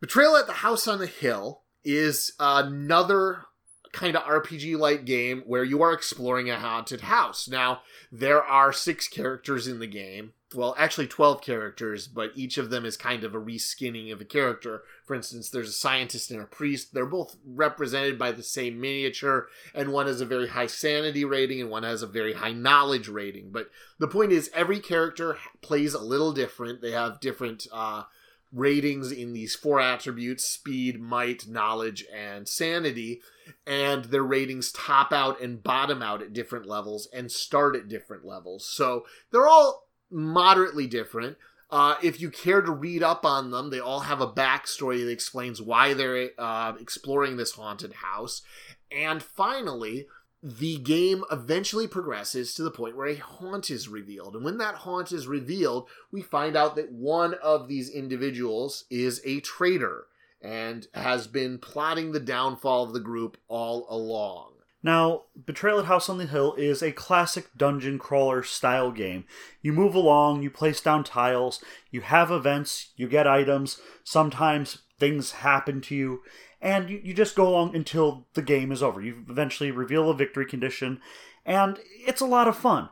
Betrayal 0.00 0.36
at 0.36 0.46
the 0.46 0.54
House 0.54 0.88
on 0.88 0.98
the 0.98 1.06
Hill 1.06 1.62
is 1.84 2.32
another 2.38 3.44
kind 3.92 4.16
of 4.16 4.22
RPG 4.22 4.78
like 4.78 5.04
game 5.04 5.42
where 5.46 5.64
you 5.64 5.82
are 5.82 5.92
exploring 5.92 6.48
a 6.48 6.58
haunted 6.58 7.02
house. 7.02 7.48
Now, 7.48 7.80
there 8.12 8.42
are 8.42 8.72
six 8.72 9.08
characters 9.08 9.66
in 9.66 9.78
the 9.78 9.86
game. 9.86 10.32
Well, 10.52 10.74
actually 10.76 11.06
12 11.06 11.42
characters, 11.42 12.08
but 12.08 12.32
each 12.34 12.58
of 12.58 12.70
them 12.70 12.84
is 12.84 12.96
kind 12.96 13.22
of 13.22 13.36
a 13.36 13.40
reskinning 13.40 14.12
of 14.12 14.20
a 14.20 14.24
character. 14.24 14.82
For 15.04 15.14
instance, 15.14 15.48
there's 15.48 15.68
a 15.68 15.72
scientist 15.72 16.30
and 16.32 16.40
a 16.40 16.44
priest. 16.44 16.92
They're 16.92 17.06
both 17.06 17.36
represented 17.46 18.18
by 18.18 18.32
the 18.32 18.42
same 18.42 18.80
miniature, 18.80 19.46
and 19.74 19.92
one 19.92 20.06
has 20.06 20.20
a 20.20 20.26
very 20.26 20.48
high 20.48 20.66
sanity 20.66 21.24
rating 21.24 21.60
and 21.60 21.70
one 21.70 21.84
has 21.84 22.02
a 22.02 22.08
very 22.08 22.32
high 22.32 22.52
knowledge 22.52 23.06
rating. 23.06 23.50
But 23.52 23.70
the 24.00 24.08
point 24.08 24.32
is, 24.32 24.50
every 24.52 24.80
character 24.80 25.36
plays 25.62 25.94
a 25.94 26.02
little 26.02 26.32
different. 26.32 26.80
They 26.80 26.92
have 26.92 27.20
different 27.20 27.68
uh, 27.72 28.04
ratings 28.52 29.12
in 29.12 29.32
these 29.32 29.54
four 29.54 29.80
attributes 29.80 30.44
speed, 30.44 31.00
might, 31.00 31.46
knowledge, 31.46 32.04
and 32.14 32.48
sanity. 32.48 33.20
And 33.66 34.06
their 34.06 34.22
ratings 34.22 34.72
top 34.72 35.12
out 35.12 35.40
and 35.40 35.62
bottom 35.62 36.02
out 36.02 36.22
at 36.22 36.32
different 36.32 36.66
levels 36.66 37.08
and 37.12 37.30
start 37.30 37.76
at 37.76 37.88
different 37.88 38.24
levels. 38.24 38.68
So 38.68 39.04
they're 39.30 39.48
all 39.48 39.88
moderately 40.10 40.86
different. 40.86 41.36
Uh, 41.70 41.94
if 42.02 42.20
you 42.20 42.30
care 42.30 42.62
to 42.62 42.72
read 42.72 43.02
up 43.02 43.24
on 43.24 43.50
them, 43.50 43.70
they 43.70 43.78
all 43.78 44.00
have 44.00 44.20
a 44.20 44.32
backstory 44.32 45.04
that 45.04 45.10
explains 45.10 45.62
why 45.62 45.94
they're 45.94 46.30
uh, 46.36 46.72
exploring 46.80 47.36
this 47.36 47.52
haunted 47.52 47.92
house. 47.92 48.42
And 48.90 49.22
finally, 49.22 50.08
the 50.42 50.78
game 50.78 51.22
eventually 51.30 51.86
progresses 51.86 52.54
to 52.54 52.62
the 52.62 52.70
point 52.70 52.96
where 52.96 53.08
a 53.08 53.16
haunt 53.16 53.70
is 53.70 53.88
revealed. 53.88 54.34
And 54.34 54.44
when 54.44 54.58
that 54.58 54.76
haunt 54.76 55.12
is 55.12 55.26
revealed, 55.26 55.88
we 56.10 56.22
find 56.22 56.56
out 56.56 56.76
that 56.76 56.90
one 56.90 57.34
of 57.42 57.68
these 57.68 57.90
individuals 57.90 58.84
is 58.90 59.20
a 59.24 59.40
traitor 59.40 60.06
and 60.40 60.86
has 60.94 61.26
been 61.26 61.58
plotting 61.58 62.12
the 62.12 62.20
downfall 62.20 62.84
of 62.84 62.94
the 62.94 63.00
group 63.00 63.36
all 63.48 63.86
along. 63.90 64.52
Now, 64.82 65.24
Betrayal 65.44 65.80
at 65.80 65.84
House 65.84 66.08
on 66.08 66.16
the 66.16 66.24
Hill 66.24 66.54
is 66.54 66.82
a 66.82 66.92
classic 66.92 67.48
dungeon 67.54 67.98
crawler 67.98 68.42
style 68.42 68.90
game. 68.90 69.26
You 69.60 69.74
move 69.74 69.94
along, 69.94 70.42
you 70.42 70.50
place 70.50 70.80
down 70.80 71.04
tiles, 71.04 71.62
you 71.90 72.00
have 72.00 72.30
events, 72.30 72.88
you 72.96 73.06
get 73.06 73.26
items, 73.26 73.78
sometimes 74.04 74.78
things 74.98 75.32
happen 75.32 75.82
to 75.82 75.94
you, 75.94 76.22
and 76.60 76.90
you, 76.90 77.00
you 77.02 77.14
just 77.14 77.36
go 77.36 77.48
along 77.48 77.74
until 77.74 78.26
the 78.34 78.42
game 78.42 78.72
is 78.72 78.82
over. 78.82 79.00
You 79.00 79.24
eventually 79.28 79.70
reveal 79.70 80.10
a 80.10 80.14
victory 80.14 80.46
condition, 80.46 81.00
and 81.44 81.78
it's 82.06 82.20
a 82.20 82.26
lot 82.26 82.48
of 82.48 82.56
fun. 82.56 82.88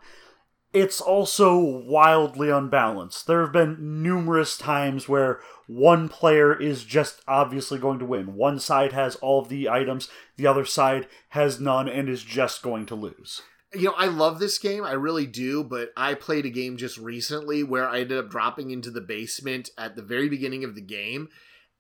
It's 0.73 1.01
also 1.01 1.59
wildly 1.59 2.51
unbalanced. 2.51 3.27
There 3.27 3.41
have 3.41 3.53
been 3.53 4.03
numerous 4.03 4.59
times 4.59 5.09
where 5.09 5.41
one 5.67 6.09
player 6.09 6.55
is 6.55 6.85
just 6.85 7.23
obviously 7.27 7.79
going 7.79 7.99
to 8.01 8.05
win. 8.05 8.35
One 8.35 8.59
side 8.59 8.93
has 8.93 9.17
all 9.17 9.41
of 9.41 9.49
the 9.49 9.69
items, 9.69 10.09
the 10.37 10.47
other 10.47 10.67
side 10.67 11.07
has 11.31 11.59
none 11.59 11.89
and 11.89 12.09
is 12.09 12.23
just 12.23 12.63
going 12.63 12.85
to 12.87 12.95
lose 12.95 13.43
you 13.75 13.85
know, 13.85 13.95
I 13.97 14.07
love 14.07 14.39
this 14.39 14.59
game. 14.59 14.85
I 14.85 14.93
really 14.93 15.27
do. 15.27 15.63
But 15.63 15.93
I 15.97 16.15
played 16.15 16.47
a 16.47 16.51
game 16.51 16.77
just 16.77 16.99
recently 16.99 17.63
where 17.63 17.89
I 17.89 18.01
ended 18.01 18.19
up 18.19 18.31
dropping 18.31 18.71
into 18.71 18.91
the 18.91 19.01
basement 19.01 19.71
at 19.77 19.97
the 19.97 20.03
very 20.03 20.29
beginning 20.29 20.65
of 20.65 20.75
the 20.75 20.81
game 20.81 21.29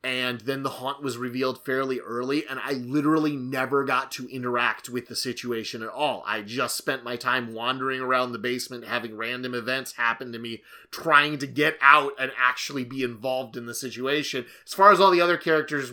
and 0.04 0.40
then 0.42 0.62
the 0.62 0.70
haunt 0.70 1.02
was 1.02 1.18
revealed 1.18 1.64
fairly 1.64 1.98
early 2.00 2.46
and 2.46 2.60
i 2.62 2.72
literally 2.72 3.36
never 3.36 3.84
got 3.84 4.10
to 4.12 4.28
interact 4.28 4.88
with 4.88 5.08
the 5.08 5.16
situation 5.16 5.82
at 5.82 5.88
all. 5.88 6.22
I 6.26 6.42
just 6.42 6.76
spent 6.76 7.04
my 7.04 7.16
time 7.16 7.52
wandering 7.52 8.00
around 8.00 8.32
the 8.32 8.38
basement 8.38 8.84
having 8.84 9.16
random 9.16 9.54
events 9.54 9.92
happen 9.92 10.32
to 10.32 10.38
me 10.38 10.62
trying 10.90 11.38
to 11.38 11.46
get 11.46 11.76
out 11.80 12.12
and 12.18 12.32
actually 12.38 12.84
be 12.84 13.02
involved 13.02 13.56
in 13.56 13.66
the 13.66 13.74
situation. 13.74 14.46
As 14.66 14.74
far 14.74 14.92
as 14.92 15.00
all 15.00 15.10
the 15.10 15.20
other 15.20 15.36
characters 15.36 15.92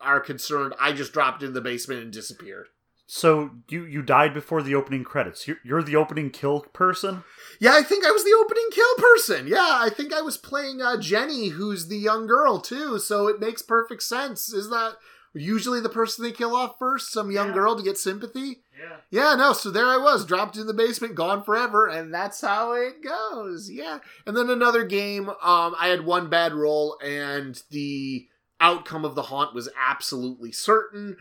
are 0.00 0.20
concerned 0.20 0.74
i 0.80 0.92
just 0.92 1.12
dropped 1.12 1.42
in 1.42 1.52
the 1.52 1.60
basement 1.60 2.02
and 2.02 2.12
disappeared 2.12 2.68
so 3.06 3.50
you 3.68 3.84
you 3.84 4.02
died 4.02 4.34
before 4.34 4.62
the 4.62 4.74
opening 4.74 5.04
credits. 5.04 5.46
You're, 5.46 5.58
you're 5.64 5.82
the 5.82 5.96
opening 5.96 6.30
kill 6.30 6.60
person. 6.60 7.22
Yeah, 7.60 7.74
I 7.74 7.82
think 7.82 8.04
I 8.04 8.10
was 8.10 8.24
the 8.24 8.36
opening 8.38 8.68
kill 8.72 8.94
person. 8.98 9.46
Yeah, 9.46 9.78
I 9.80 9.90
think 9.90 10.12
I 10.12 10.22
was 10.22 10.36
playing 10.36 10.82
uh, 10.82 10.96
Jenny, 11.00 11.48
who's 11.48 11.86
the 11.86 11.96
young 11.96 12.26
girl 12.26 12.60
too. 12.60 12.98
So 12.98 13.28
it 13.28 13.40
makes 13.40 13.62
perfect 13.62 14.02
sense. 14.02 14.52
Is 14.52 14.70
that 14.70 14.94
usually 15.32 15.80
the 15.80 15.88
person 15.88 16.24
they 16.24 16.32
kill 16.32 16.56
off 16.56 16.80
first? 16.80 17.12
Some 17.12 17.30
young 17.30 17.48
yeah. 17.48 17.54
girl 17.54 17.76
to 17.76 17.82
get 17.82 17.96
sympathy. 17.96 18.62
Yeah. 18.76 18.96
Yeah. 19.10 19.34
No. 19.36 19.52
So 19.52 19.70
there 19.70 19.86
I 19.86 19.98
was, 19.98 20.26
dropped 20.26 20.56
in 20.56 20.66
the 20.66 20.74
basement, 20.74 21.14
gone 21.14 21.44
forever, 21.44 21.86
and 21.86 22.12
that's 22.12 22.40
how 22.40 22.72
it 22.72 23.04
goes. 23.04 23.70
Yeah. 23.70 24.00
And 24.26 24.36
then 24.36 24.50
another 24.50 24.84
game. 24.84 25.28
Um, 25.28 25.76
I 25.78 25.88
had 25.88 26.04
one 26.04 26.28
bad 26.28 26.54
roll, 26.54 26.98
and 27.00 27.62
the 27.70 28.26
outcome 28.60 29.04
of 29.04 29.14
the 29.14 29.22
haunt 29.22 29.54
was 29.54 29.68
absolutely 29.88 30.50
certain 30.50 31.16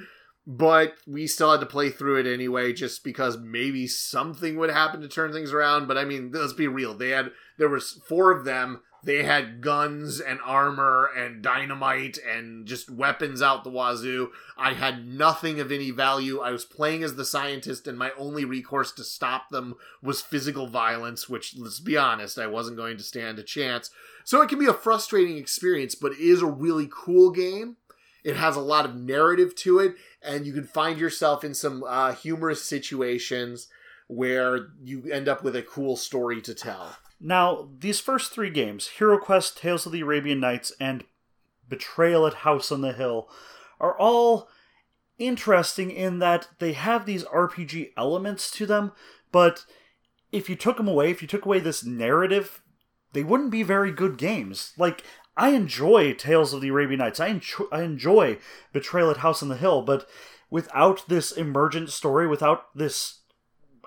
but 0.48 0.96
we 1.08 1.26
still 1.26 1.52
had 1.52 1.60
to 1.60 1.66
play 1.66 1.90
through 1.90 2.20
it 2.20 2.32
anyway 2.32 2.72
just 2.72 3.04
because 3.04 3.38
maybe 3.38 3.88
something 3.88 4.58
would 4.58 4.70
happen 4.70 5.02
to 5.02 5.08
turn 5.08 5.34
things 5.34 5.52
around. 5.52 5.88
But 5.88 5.98
i 5.98 6.06
mean 6.06 6.32
let's 6.32 6.54
be 6.54 6.68
real. 6.68 6.94
They 6.94 7.10
had 7.10 7.32
there 7.58 7.70
was 7.70 8.00
four 8.08 8.32
of 8.32 8.46
them. 8.46 8.82
They 9.04 9.22
had 9.22 9.62
guns 9.62 10.20
and 10.20 10.40
armor 10.44 11.12
and 11.16 11.44
dynamite 11.44 12.18
and 12.28 12.66
just 12.66 12.90
weapons 12.90 13.40
out 13.40 13.64
the 13.64 13.70
wazoo. 13.70 14.32
I 14.58 14.74
had 14.74 15.06
nothing 15.06 15.60
of 15.60 15.72
any 15.72 15.92
value. 15.92 16.40
I 16.40 16.50
was 16.50 16.66
playing 16.66 17.04
as 17.04 17.16
the 17.16 17.24
scientist 17.24 17.88
and 17.88 18.00
my 18.00 18.12
only 18.18 18.46
recourse 18.46 18.92
to 18.94 19.04
stop 19.04 19.50
them 19.50 19.76
was 20.02 20.22
physical 20.22 20.66
violence 20.66 21.30
which 21.30 21.56
let's 21.56 21.80
be 21.80 21.98
honest 21.98 22.40
i 22.40 22.48
wasn't 22.48 22.78
going 22.78 22.98
to 22.98 23.04
stand 23.04 23.40
a 23.40 23.44
chance. 23.44 23.90
So 24.24 24.42
it 24.42 24.50
can 24.50 24.60
be 24.60 24.66
a 24.66 24.74
frustrating 24.74 25.38
experience 25.38 25.96
but 25.96 26.12
it 26.12 26.20
is 26.20 26.42
a 26.42 26.48
really 26.48 26.90
cool 26.92 27.32
game 27.32 27.78
it 28.26 28.36
has 28.36 28.56
a 28.56 28.62
lot 28.62 28.86
of 28.86 28.96
narrative 28.96 29.56
to 29.56 29.78
it, 29.78 29.96
and 30.22 30.48
you 30.48 30.52
can 30.52 30.66
find 30.66 31.00
yourself 31.00 31.44
in 31.44 31.54
some 31.54 31.84
uh, 31.88 32.12
humorous 32.12 32.64
situations 32.64 33.68
where 34.08 34.70
you 34.84 35.04
end 35.12 35.30
up 35.30 35.44
with 35.44 35.56
a 35.56 35.62
cool 35.62 35.96
story 35.96 36.42
to 36.42 36.56
tell. 36.56 36.98
Now, 37.22 37.70
these 37.80 38.00
first 38.00 38.34
three 38.34 38.50
games 38.50 38.88
Hero 38.88 39.20
Quest, 39.20 39.60
Tales 39.60 39.86
of 39.86 39.92
the 39.92 40.02
Arabian 40.02 40.40
Nights, 40.40 40.74
and 40.80 41.04
Betrayal 41.70 42.26
at 42.26 42.34
House 42.34 42.72
on 42.72 42.82
the 42.82 42.94
Hill 42.94 43.30
are 43.80 43.98
all 43.98 44.50
interesting 45.20 45.92
in 45.92 46.18
that 46.18 46.50
they 46.58 46.74
have 46.74 47.06
these 47.06 47.24
RPG 47.26 47.92
elements 47.96 48.50
to 48.52 48.66
them, 48.66 48.92
but 49.32 49.66
if 50.32 50.50
you 50.50 50.56
took 50.56 50.78
them 50.78 50.88
away, 50.88 51.12
if 51.12 51.22
you 51.22 51.28
took 51.28 51.46
away 51.46 51.60
this 51.60 51.86
narrative, 51.86 52.62
they 53.14 53.24
wouldn't 53.24 53.52
be 53.52 53.62
very 53.62 53.92
good 53.92 54.18
games. 54.18 54.74
Like, 54.78 55.04
I 55.38 55.50
enjoy 55.50 56.14
Tales 56.14 56.54
of 56.54 56.62
the 56.62 56.70
Arabian 56.70 57.00
Nights. 57.00 57.20
I 57.20 57.28
enjoy, 57.28 57.66
I 57.72 57.82
enjoy 57.84 58.38
Betrayal 58.72 59.12
at 59.12 59.18
House 59.18 59.44
on 59.44 59.50
the 59.50 59.58
Hill, 59.58 59.82
but 59.82 60.08
without 60.50 61.08
this 61.08 61.32
emergent 61.32 61.90
story, 61.90 62.28
without 62.28 62.76
this 62.76 63.20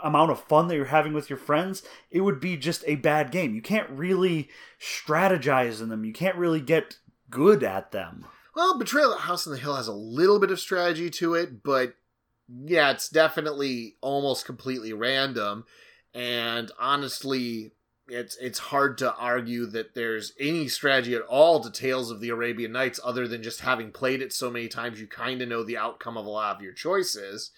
amount 0.03 0.31
of 0.31 0.45
fun 0.45 0.69
that 0.69 0.77
you're 0.77 0.87
having 0.87 1.13
with 1.13 1.31
your 1.31 1.39
friends, 1.39 1.83
it 2.11 2.21
would 2.21 2.41
be 2.41 2.57
just 2.57 2.85
a 2.87 2.97
bad 2.97 3.31
game. 3.31 3.55
You 3.55 3.63
can't 3.63 3.91
really 3.91 4.49
strategize 4.81 5.81
in 5.81 5.89
them. 5.89 6.05
You 6.05 6.13
can't 6.13 6.37
really 6.37 6.61
get 6.61 6.99
good 7.31 7.65
at 7.65 7.93
them. 7.93 8.27
Well, 8.55 8.79
Betrayal 8.79 9.15
at 9.15 9.21
House 9.21 9.47
on 9.47 9.53
the 9.53 9.59
Hill 9.59 9.77
has 9.77 9.89
a 9.89 9.93
little 9.93 10.39
bit 10.39 10.51
of 10.51 10.61
strategy 10.61 11.11
to 11.11 11.35
it, 11.35 11.63
but 11.63 11.95
yeah, 12.49 12.91
it's 12.91 13.09
definitely 13.09 13.97
almost 14.01 14.47
completely 14.47 14.93
random. 14.93 15.65
And 16.15 16.71
honestly, 16.79 17.73
it's 18.09 18.37
it's 18.37 18.59
hard 18.59 18.99
to 18.99 19.15
argue 19.15 19.67
that 19.67 19.95
there's 19.95 20.33
any 20.41 20.69
strategy 20.69 21.15
at 21.15 21.23
all 21.23 21.61
to 21.61 21.71
Tales 21.71 22.11
of 22.11 22.21
the 22.21 22.31
Arabian 22.31 22.73
Nights 22.73 23.01
other 23.05 23.29
than 23.29 23.43
just 23.43 23.61
having 23.61 23.93
played 23.93 24.23
it 24.23 24.33
so 24.33 24.51
many 24.51 24.69
times 24.69 25.01
you 25.01 25.07
kind 25.07 25.43
of 25.43 25.49
know 25.49 25.63
the 25.63 25.77
outcome 25.77 26.17
of 26.17 26.27
a 26.27 26.31
lot 26.31 26.57
of 26.57 26.63
your 26.63 26.73
choices. 26.73 27.51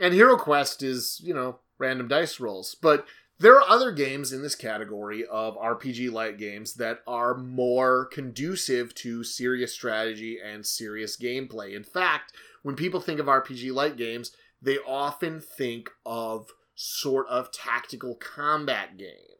And 0.00 0.12
Hero 0.12 0.36
Quest 0.36 0.82
is, 0.82 1.20
you 1.24 1.32
know, 1.32 1.60
random 1.78 2.08
dice 2.08 2.38
rolls. 2.38 2.76
But 2.80 3.06
there 3.38 3.54
are 3.54 3.68
other 3.68 3.92
games 3.92 4.32
in 4.32 4.42
this 4.42 4.54
category 4.54 5.24
of 5.24 5.56
RPG 5.56 6.10
light 6.10 6.38
games 6.38 6.74
that 6.74 7.00
are 7.06 7.36
more 7.36 8.06
conducive 8.06 8.94
to 8.96 9.24
serious 9.24 9.74
strategy 9.74 10.38
and 10.42 10.64
serious 10.64 11.16
gameplay. 11.16 11.74
In 11.74 11.84
fact, 11.84 12.32
when 12.62 12.76
people 12.76 13.00
think 13.00 13.20
of 13.20 13.26
RPG 13.26 13.72
light 13.72 13.96
games, 13.96 14.32
they 14.60 14.78
often 14.78 15.40
think 15.40 15.90
of 16.04 16.50
sort 16.74 17.26
of 17.28 17.52
tactical 17.52 18.14
combat 18.14 18.96
games. 18.96 19.35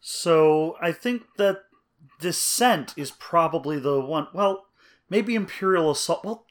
So 0.00 0.76
I 0.80 0.92
think 0.92 1.22
that 1.36 1.64
Descent 2.20 2.94
is 2.96 3.10
probably 3.10 3.78
the 3.78 4.00
one. 4.00 4.28
Well, 4.32 4.66
maybe 5.10 5.34
Imperial 5.34 5.90
Assault. 5.90 6.24
Well, 6.24 6.46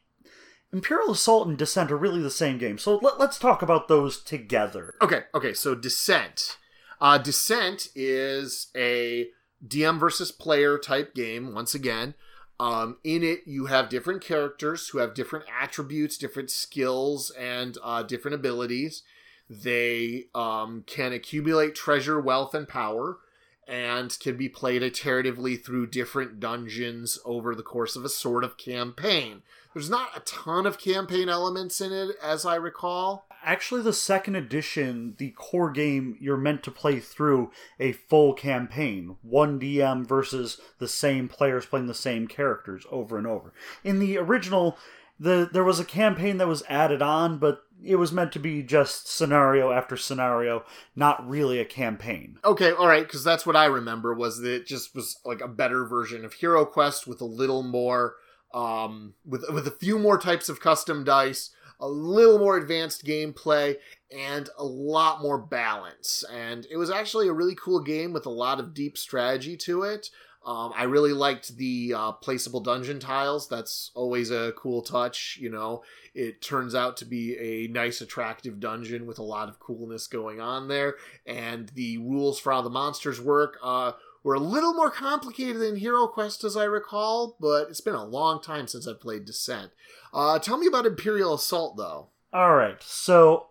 Imperial 0.72 1.12
Assault 1.12 1.48
and 1.48 1.58
Descent 1.58 1.92
are 1.92 1.98
really 1.98 2.22
the 2.22 2.30
same 2.30 2.58
game. 2.58 2.78
So 2.78 2.98
let, 2.98 3.20
us 3.20 3.40
talk 3.40 3.62
about 3.62 3.88
those 3.88 4.22
together. 4.22 4.96
Okay, 5.02 5.24
okay. 5.34 5.54
So 5.54 5.74
Descent. 5.74 6.58
Uh, 7.00 7.18
Descent 7.18 7.88
is 7.96 8.68
a 8.76 9.30
DM 9.66 10.00
versus 10.00 10.32
player 10.32 10.78
type 10.78 11.14
game, 11.16 11.54
once 11.54 11.74
again. 11.74 12.14
Um, 12.60 12.98
in 13.04 13.24
it, 13.24 13.42
you 13.46 13.66
have 13.66 13.90
different 13.90 14.22
characters 14.22 14.90
who 14.90 15.00
have 15.00 15.14
different 15.14 15.46
attributes, 15.62 16.18
different 16.18 16.50
skills, 16.50 17.32
and 17.32 17.78
uh, 17.84 18.04
different 18.04 18.36
abilities. 18.36 19.04
They 19.50 20.26
um, 20.34 20.84
can 20.88 21.14
accumulate 21.14 21.76
treasure, 21.76 22.20
wealth, 22.20 22.54
and 22.54 22.68
power, 22.68 23.20
and 23.68 24.18
can 24.20 24.38
be 24.38 24.50
played 24.50 24.82
iteratively 24.82 25.64
through 25.64 25.88
different 25.88 26.40
dungeons 26.40 27.20
over 27.26 27.56
the 27.56 27.64
course 27.64 27.96
of 27.96 28.06
a 28.06 28.10
sort 28.10 28.44
of 28.44 28.58
campaign. 28.58 29.42
There's 29.74 29.90
not 29.90 30.16
a 30.16 30.22
ton 30.22 30.66
of 30.66 30.80
campaign 30.80 31.28
elements 31.28 31.82
in 31.82 31.92
it, 31.92 32.16
as 32.24 32.46
I 32.46 32.56
recall. 32.56 33.28
Actually, 33.44 33.82
the 33.82 33.94
second 33.94 34.36
edition, 34.36 35.16
the 35.18 35.32
core 35.32 35.70
game, 35.70 36.18
you're 36.20 36.38
meant 36.38 36.64
to 36.64 36.72
play 36.72 37.00
through 37.00 37.52
a 37.80 37.92
full 37.92 38.34
campaign. 38.34 39.18
One 39.22 39.60
DM 39.60 40.08
versus 40.08 40.62
the 40.80 40.88
same 40.88 41.28
players 41.28 41.66
playing 41.66 41.88
the 41.88 41.94
same 41.94 42.28
characters 42.28 42.86
over 42.90 43.18
and 43.18 43.28
over. 43.28 43.54
In 43.84 44.00
the 44.00 44.18
original, 44.18 44.78
the 45.20 45.50
there 45.52 45.64
was 45.64 45.80
a 45.80 45.86
campaign 45.86 46.38
that 46.38 46.48
was 46.48 46.64
added 46.70 47.02
on, 47.02 47.38
but 47.38 47.65
it 47.84 47.98
was 47.98 48.12
meant 48.12 48.32
to 48.34 48.40
be 48.40 48.64
just 48.64 49.08
scenario 49.08 49.72
after 49.72 49.98
scenario, 49.98 50.64
not 50.96 51.28
really 51.28 51.60
a 51.60 51.66
campaign. 51.66 52.40
Okay, 52.44 52.72
all 52.72 52.88
right, 52.88 53.06
because 53.06 53.24
that's 53.24 53.46
what 53.46 53.56
I 53.56 53.66
remember 53.66 54.14
was 54.14 54.40
that 54.40 54.54
it 54.54 54.68
just 54.68 54.96
was 54.96 55.18
like 55.26 55.42
a 55.42 55.48
better 55.48 55.86
version 55.86 56.26
of 56.26 56.34
Hero 56.34 56.66
Quest 56.66 57.08
with 57.08 57.22
a 57.22 57.26
little 57.26 57.64
more, 57.64 58.16
um, 58.54 59.14
with 59.26 59.46
with 59.52 59.68
a 59.68 59.72
few 59.72 60.00
more 60.00 60.18
types 60.18 60.50
of 60.50 60.60
custom 60.60 61.04
dice, 61.04 61.52
a 61.80 61.88
little 61.88 62.40
more 62.40 62.58
advanced 62.58 63.06
gameplay, 63.06 63.76
and 64.16 64.50
a 64.58 64.64
lot 64.64 65.22
more 65.22 65.38
balance. 65.38 66.24
And 66.32 66.66
it 66.70 66.78
was 66.78 66.90
actually 66.90 67.28
a 67.28 67.34
really 67.34 67.56
cool 67.56 67.82
game 67.82 68.14
with 68.14 68.26
a 68.26 68.32
lot 68.32 68.60
of 68.60 68.74
deep 68.74 68.98
strategy 68.98 69.58
to 69.58 69.84
it. 69.84 70.10
Um, 70.46 70.74
I 70.76 70.84
really 70.84 71.12
liked 71.12 71.58
the 71.58 71.94
uh, 71.96 72.12
placeable 72.24 72.64
dungeon 72.64 73.00
tiles. 73.00 73.50
That's 73.50 73.90
always 73.96 74.30
a 74.30 74.54
cool 74.56 74.84
touch. 74.84 75.40
You 75.42 75.50
know, 75.50 75.82
it 76.14 76.40
turns 76.40 76.76
out 76.76 76.98
to 76.98 77.06
be 77.06 77.36
a 77.38 77.68
nice, 77.68 78.00
attractive 78.00 78.60
dungeon 78.60 79.08
with 79.08 79.18
a 79.18 79.24
lot 79.24 79.50
of 79.50 79.60
coolness 79.60 80.06
going 80.06 80.40
on 80.40 80.68
there. 80.68 80.98
And 81.26 81.70
the 81.70 81.98
rules 81.98 82.40
for 82.40 82.54
how 82.54 82.62
the 82.62 82.70
monsters 82.70 83.20
work 83.20 83.58
uh, 83.64 83.94
were 84.26 84.34
a 84.34 84.40
little 84.40 84.74
more 84.74 84.90
complicated 84.90 85.62
than 85.62 85.76
Hero 85.76 86.08
Quest, 86.08 86.44
as 86.44 86.58
I 86.58 86.64
recall. 86.64 87.38
But 87.40 87.70
it's 87.70 87.80
been 87.80 87.94
a 87.94 88.04
long 88.04 88.42
time 88.42 88.68
since 88.68 88.88
I 88.88 88.94
played 88.94 89.24
Descent. 89.24 89.72
Uh, 90.12 90.40
tell 90.40 90.58
me 90.58 90.66
about 90.66 90.88
Imperial 90.88 91.36
Assault, 91.36 91.78
though. 91.78 92.10
All 92.34 92.56
right, 92.56 92.82
so 92.82 93.48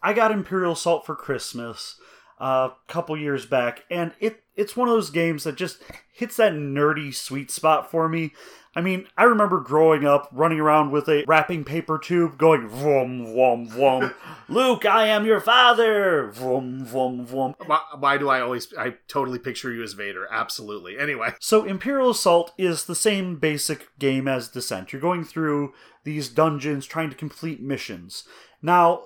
I 0.00 0.12
got 0.12 0.30
Imperial 0.30 0.72
Assault 0.72 1.04
for 1.04 1.16
Christmas 1.16 1.96
a 2.38 2.70
couple 2.86 3.16
years 3.16 3.46
back, 3.46 3.84
and 3.90 4.12
it 4.20 4.44
it's 4.54 4.76
one 4.76 4.88
of 4.88 4.94
those 4.94 5.10
games 5.10 5.44
that 5.44 5.56
just 5.56 5.82
hits 6.14 6.36
that 6.36 6.52
nerdy 6.52 7.12
sweet 7.12 7.50
spot 7.50 7.90
for 7.90 8.08
me. 8.08 8.32
I 8.74 8.80
mean, 8.80 9.06
I 9.18 9.24
remember 9.24 9.60
growing 9.60 10.06
up 10.06 10.28
running 10.32 10.58
around 10.58 10.92
with 10.92 11.06
a 11.06 11.24
wrapping 11.26 11.62
paper 11.64 11.98
tube 11.98 12.38
going 12.38 12.68
vroom, 12.68 13.26
vroom, 13.26 13.68
vroom. 13.68 14.14
Luke, 14.48 14.86
I 14.86 15.08
am 15.08 15.26
your 15.26 15.40
father. 15.40 16.30
Vroom, 16.30 16.84
vroom, 16.84 17.26
vroom. 17.26 17.54
Why, 17.66 17.80
why, 17.98 18.16
do 18.16 18.30
I 18.30 18.40
always, 18.40 18.72
I 18.78 18.94
totally 19.08 19.38
picture 19.38 19.72
you 19.72 19.82
as 19.82 19.92
Vader. 19.92 20.26
Absolutely. 20.30 20.98
Anyway. 20.98 21.34
So, 21.38 21.64
Imperial 21.64 22.10
Assault 22.10 22.52
is 22.56 22.84
the 22.84 22.94
same 22.94 23.36
basic 23.36 23.88
game 23.98 24.26
as 24.26 24.48
Descent. 24.48 24.92
You're 24.92 25.02
going 25.02 25.24
through 25.24 25.74
these 26.04 26.30
dungeons 26.30 26.86
trying 26.86 27.10
to 27.10 27.16
complete 27.16 27.60
missions. 27.60 28.24
Now, 28.62 29.02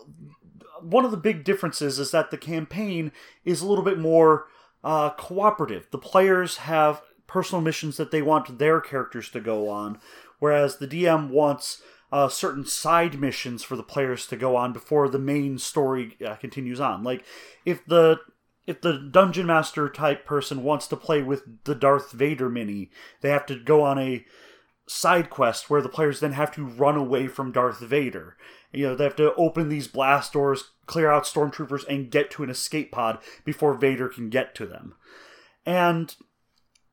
one 0.81 1.05
of 1.05 1.11
the 1.11 1.17
big 1.17 1.43
differences 1.43 1.99
is 1.99 2.13
that 2.13 2.31
the 2.31 2.39
campaign 2.39 3.11
is 3.45 3.63
a 3.63 3.67
little 3.67 3.85
bit 3.85 3.99
more 3.99 4.47
uh, 4.85 5.11
cooperative. 5.11 5.89
The 5.91 5.99
players 5.99 6.59
have 6.59 7.03
personal 7.27 7.63
missions 7.63 7.97
that 7.97 8.11
they 8.11 8.23
want 8.23 8.59
their 8.59 8.81
characters 8.81 9.29
to 9.31 9.41
go 9.41 9.69
on, 9.69 9.99
whereas 10.39 10.77
the 10.77 10.89
DM 10.89 11.29
wants 11.29 11.83
uh, 12.13 12.29
certain 12.29 12.65
side 12.65 13.19
missions 13.19 13.63
for 13.63 13.77
the 13.77 13.83
players 13.83 14.27
to 14.29 14.37
go 14.37 14.57
on 14.57 14.73
before 14.73 15.09
the 15.09 15.19
main 15.19 15.59
story 15.59 16.17
uh, 16.25 16.37
continues 16.37 16.81
on. 16.81 17.03
Like 17.03 17.25
if 17.65 17.85
the 17.85 18.21
if 18.67 18.81
the 18.81 18.99
dungeon 18.99 19.47
master 19.47 19.89
type 19.89 20.25
person 20.25 20.65
wants 20.65 20.89
to 20.89 20.97
play 20.97 21.23
with 21.23 21.65
the 21.65 21.75
Darth 21.75 22.13
Vader 22.13 22.49
mini, 22.49 22.91
they 23.21 23.31
have 23.31 23.47
to 23.47 23.59
go 23.59 23.83
on 23.83 23.99
a 23.99 24.25
side 24.89 25.31
quest 25.31 25.69
where 25.69 25.83
the 25.83 25.89
players 25.89 26.21
then 26.21 26.33
have 26.33 26.53
to 26.53 26.65
run 26.67 26.97
away 26.97 27.29
from 27.29 27.53
Darth 27.53 27.81
Vader. 27.81 28.37
You 28.73 28.89
know, 28.89 28.97
they 28.97 29.05
have 29.05 29.17
to 29.17 29.35
open 29.35 29.69
these 29.69 29.89
blast 29.89 30.33
doors, 30.33 30.71
clear 30.87 31.11
out 31.11 31.25
stormtroopers, 31.25 31.87
and 31.89 32.11
get 32.11 32.31
to 32.33 32.43
an 32.43 32.51
escape 32.51 32.93
pod 32.93 33.19
before 33.45 33.75
Vader 33.75 34.09
can 34.09 34.31
get 34.31 34.55
to 34.57 34.67
them. 34.67 34.95
And 35.65 36.15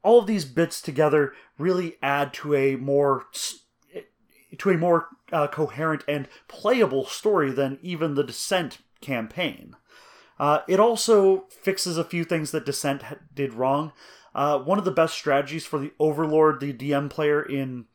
all 0.03 0.19
of 0.19 0.27
these 0.27 0.45
bits 0.45 0.81
together 0.81 1.33
really 1.57 1.97
add 2.01 2.33
to 2.33 2.53
a 2.53 2.75
more 2.75 3.25
to 4.57 4.69
a 4.69 4.77
more 4.77 5.07
uh, 5.31 5.47
coherent 5.47 6.03
and 6.07 6.27
playable 6.47 7.05
story 7.05 7.51
than 7.51 7.79
even 7.81 8.13
the 8.13 8.23
Descent 8.23 8.79
campaign. 9.01 9.75
Uh, 10.39 10.59
it 10.67 10.79
also 10.79 11.45
fixes 11.49 11.97
a 11.97 12.03
few 12.03 12.23
things 12.23 12.51
that 12.51 12.65
Descent 12.65 13.03
did 13.33 13.53
wrong. 13.53 13.93
Uh, 14.35 14.59
one 14.59 14.79
of 14.79 14.85
the 14.85 14.91
best 14.91 15.13
strategies 15.13 15.65
for 15.65 15.79
the 15.79 15.91
Overlord, 15.99 16.59
the 16.59 16.73
DM 16.73 17.09
player 17.09 17.41
in 17.41 17.85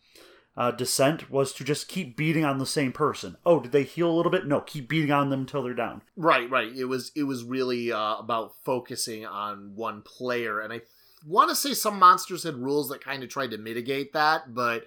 uh, 0.57 0.71
Descent, 0.71 1.31
was 1.31 1.53
to 1.53 1.65
just 1.65 1.89
keep 1.89 2.17
beating 2.17 2.45
on 2.45 2.59
the 2.59 2.67
same 2.67 2.93
person. 2.93 3.37
Oh, 3.45 3.61
did 3.61 3.73
they 3.73 3.83
heal 3.83 4.11
a 4.11 4.15
little 4.15 4.31
bit? 4.31 4.47
No, 4.47 4.61
keep 4.61 4.89
beating 4.89 5.11
on 5.11 5.31
them 5.31 5.41
until 5.41 5.63
they're 5.63 5.75
down. 5.75 6.03
Right, 6.17 6.49
right. 6.49 6.73
It 6.75 6.85
was 6.85 7.11
it 7.17 7.25
was 7.25 7.45
really 7.45 7.93
uh, 7.93 8.17
about 8.17 8.53
focusing 8.65 9.27
on 9.27 9.73
one 9.75 10.03
player, 10.03 10.61
and 10.61 10.73
I 10.73 10.83
want 11.27 11.51
to 11.51 11.57
say 11.57 11.75
some 11.75 11.99
monsters 11.99 12.45
had 12.45 12.57
rules 12.57 12.89
that 12.89 13.05
kind 13.05 13.23
of 13.23 13.29
tried 13.29 13.51
to 13.51 13.59
mitigate 13.59 14.13
that, 14.13 14.55
but 14.55 14.85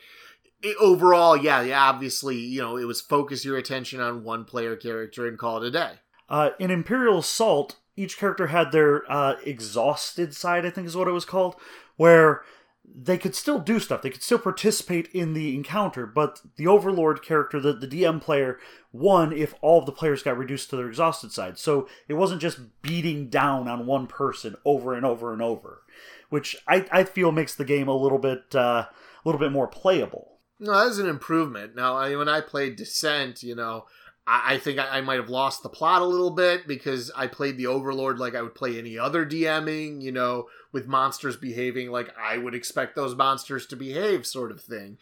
it, 0.62 0.76
overall, 0.80 1.36
yeah, 1.36 1.62
yeah, 1.62 1.84
obviously, 1.84 2.38
you 2.38 2.62
know, 2.62 2.78
it 2.78 2.86
was 2.86 3.02
focus 3.02 3.46
your 3.46 3.58
attention 3.58 4.00
on 4.00 4.24
one 4.24 4.46
player 4.46 4.76
character 4.76 5.28
and 5.28 5.38
call 5.38 5.62
it 5.62 5.68
a 5.68 5.72
day. 5.72 5.94
Uh, 6.30 6.52
in 6.60 6.72
Imperial 6.72 7.20
Assault, 7.20 7.78
each 7.98 8.18
character 8.18 8.48
had 8.48 8.72
their 8.72 9.04
uh, 9.12 9.36
exhausted 9.46 10.34
side, 10.34 10.66
I 10.66 10.70
think 10.70 10.88
is 10.88 10.96
what 10.96 11.08
it 11.08 11.12
was 11.12 11.26
called, 11.26 11.56
where 11.98 12.44
they 12.84 13.18
could 13.18 13.36
still 13.36 13.60
do 13.60 13.80
stuff. 13.80 14.02
They 14.02 14.10
could 14.10 14.24
still 14.24 14.40
participate 14.40 15.08
in 15.14 15.34
the 15.34 15.56
encounter, 15.56 16.06
but 16.06 16.42
the 16.56 16.68
Overlord 16.68 17.22
character, 17.22 17.60
the, 17.60 17.74
the 17.74 17.88
DM 17.88 18.22
player, 18.22 18.60
won 18.92 19.32
if 19.32 19.54
all 19.62 19.80
of 19.80 19.86
the 19.86 19.92
players 19.92 20.24
got 20.24 20.38
reduced 20.38 20.70
to 20.70 20.76
their 20.76 20.88
exhausted 20.88 21.32
side. 21.32 21.58
So 21.58 21.88
it 22.08 22.16
wasn't 22.16 22.42
just 22.42 22.82
beating 22.82 23.30
down 23.30 23.68
on 23.68 23.86
one 23.86 24.08
person 24.08 24.56
over 24.66 24.94
and 24.94 25.06
over 25.06 25.32
and 25.32 25.42
over, 25.42 25.84
which 26.30 26.58
I, 26.68 26.86
I 26.92 27.04
feel 27.04 27.32
makes 27.32 27.56
the 27.56 27.66
game 27.66 27.88
a 27.88 27.96
little 27.96 28.20
bit 28.20 28.54
uh, 28.54 28.88
a 28.88 28.90
little 29.26 29.40
bit 29.40 29.52
more 29.52 29.68
playable. 29.68 30.40
No, 30.60 30.74
that's 30.74 31.00
an 31.00 31.08
improvement. 31.08 31.76
Now, 31.76 31.96
I, 31.96 32.16
when 32.16 32.30
I 32.30 32.42
played 32.42 32.76
Descent, 32.76 33.42
you 33.42 33.56
know, 33.56 33.86
I, 34.28 34.54
I 34.54 34.58
think 34.58 34.80
I, 34.80 34.98
I 34.98 35.02
might 35.02 35.20
have 35.20 35.30
lost 35.30 35.64
the 35.64 35.70
plot 35.70 36.02
a 36.02 36.06
little 36.06 36.32
bit 36.32 36.68
because 36.68 37.12
I 37.16 37.28
played 37.28 37.58
the 37.58 37.68
Overlord 37.68 38.20
like 38.20 38.36
I 38.36 38.42
would 38.42 38.56
play 38.56 38.78
any 38.78 38.98
other 38.98 39.26
DMing, 39.26 40.02
you 40.02 40.12
know, 40.12 40.48
with 40.72 40.88
monsters 40.88 41.38
behaving 41.38 41.92
like 41.92 42.10
I 42.18 42.38
would 42.38 42.56
expect 42.56 42.96
those 42.96 43.16
monsters 43.16 43.66
to 43.68 43.76
behave, 43.76 44.26
sort 44.26 44.52
of 44.52 44.62
thing. 44.62 44.98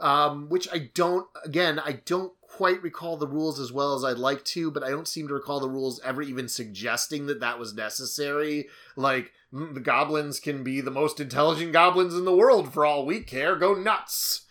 Um, 0.00 0.48
which 0.48 0.68
I 0.72 0.90
don't, 0.94 1.28
again, 1.44 1.78
I 1.78 2.00
don't 2.04 2.32
quite 2.40 2.82
recall 2.82 3.16
the 3.16 3.28
rules 3.28 3.60
as 3.60 3.72
well 3.72 3.94
as 3.94 4.04
I'd 4.04 4.18
like 4.18 4.44
to, 4.46 4.70
but 4.70 4.82
I 4.82 4.90
don't 4.90 5.06
seem 5.06 5.28
to 5.28 5.34
recall 5.34 5.60
the 5.60 5.70
rules 5.70 6.00
ever 6.04 6.22
even 6.22 6.48
suggesting 6.48 7.26
that 7.26 7.40
that 7.40 7.58
was 7.58 7.72
necessary. 7.72 8.66
Like, 8.96 9.32
mm, 9.54 9.74
the 9.74 9.80
goblins 9.80 10.40
can 10.40 10.64
be 10.64 10.80
the 10.80 10.90
most 10.90 11.20
intelligent 11.20 11.72
goblins 11.72 12.14
in 12.14 12.24
the 12.24 12.34
world 12.34 12.72
for 12.72 12.84
all 12.84 13.06
we 13.06 13.20
care. 13.20 13.54
Go 13.54 13.74
nuts. 13.74 14.42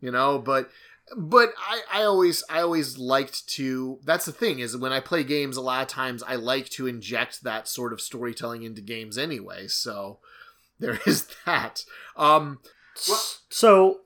you 0.00 0.10
know, 0.10 0.38
but 0.38 0.70
but 1.16 1.52
I, 1.58 1.80
I 1.92 2.02
always 2.04 2.44
I 2.48 2.60
always 2.60 2.98
liked 2.98 3.48
to 3.50 3.98
that's 4.04 4.26
the 4.26 4.32
thing 4.32 4.58
is 4.58 4.76
when 4.76 4.92
I 4.92 5.00
play 5.00 5.24
games 5.24 5.56
a 5.56 5.62
lot 5.62 5.82
of 5.82 5.88
times 5.88 6.22
I 6.22 6.36
like 6.36 6.68
to 6.70 6.86
inject 6.86 7.42
that 7.42 7.68
sort 7.68 7.92
of 7.92 8.00
storytelling 8.00 8.62
into 8.62 8.80
games 8.80 9.18
anyway 9.18 9.68
so 9.68 10.18
there 10.78 11.00
is 11.06 11.26
that. 11.44 11.84
Um 12.16 12.60
well, 13.08 13.22
so 13.48 14.00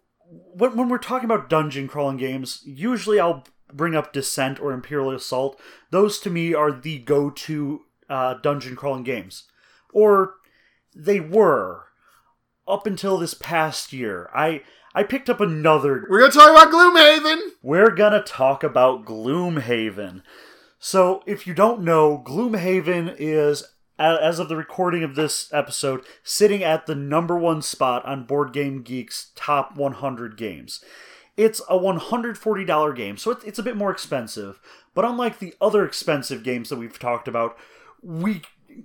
when, 0.55 0.77
when 0.77 0.89
we're 0.89 0.99
talking 0.99 1.25
about 1.25 1.49
dungeon 1.49 1.89
crawling 1.89 2.17
games 2.17 2.63
usually 2.65 3.21
I'll 3.21 3.45
bring 3.73 3.95
up 3.95 4.13
Descent 4.13 4.61
or 4.61 4.73
Imperial 4.73 5.11
Assault. 5.11 5.59
Those 5.91 6.19
to 6.21 6.31
me 6.31 6.55
are 6.55 6.73
the 6.73 6.99
go-to 6.99 7.83
uh, 8.09 8.35
dungeon 8.35 8.77
crawling 8.77 9.03
games. 9.03 9.45
Or 9.93 10.35
they 10.95 11.21
were. 11.21 11.87
Up 12.69 12.87
until 12.87 13.19
this 13.19 13.35
past 13.35 13.93
year 13.93 14.31
I 14.35 14.63
I 14.95 15.03
picked 15.03 15.31
up 15.31 15.41
another. 15.41 16.07
We're 16.09 16.21
gonna 16.21 16.33
talk 16.33 16.51
about 16.51 16.73
Gloomhaven. 16.73 17.39
We're 17.63 17.91
gonna 17.91 18.23
talk 18.23 18.63
about 18.63 19.05
Gloomhaven. 19.05 20.23
So, 20.79 21.23
if 21.27 21.47
you 21.47 21.55
don't 21.55 21.83
know, 21.83 22.23
Gloomhaven 22.27 23.15
is, 23.19 23.65
as 23.99 24.39
of 24.39 24.49
the 24.49 24.57
recording 24.57 25.05
of 25.05 25.15
this 25.15 25.53
episode, 25.53 26.05
sitting 26.23 26.63
at 26.65 26.87
the 26.87 26.95
number 26.95 27.39
one 27.39 27.63
spot 27.63 28.05
on 28.05 28.25
Board 28.25 28.53
Game 28.53 28.83
Geek's 28.83 29.31
top 29.37 29.77
100 29.77 30.37
games. 30.37 30.85
It's 31.37 31.61
a 31.69 31.79
$140 31.79 32.97
game, 32.97 33.17
so 33.17 33.31
it's 33.31 33.59
a 33.59 33.63
bit 33.63 33.77
more 33.77 33.91
expensive. 33.91 34.61
But 34.95 35.05
unlike 35.05 35.39
the 35.39 35.55
other 35.61 35.85
expensive 35.85 36.43
games 36.43 36.69
that 36.69 36.79
we've 36.79 36.99
talked 36.99 37.29
about, 37.29 37.57
we 38.03 38.43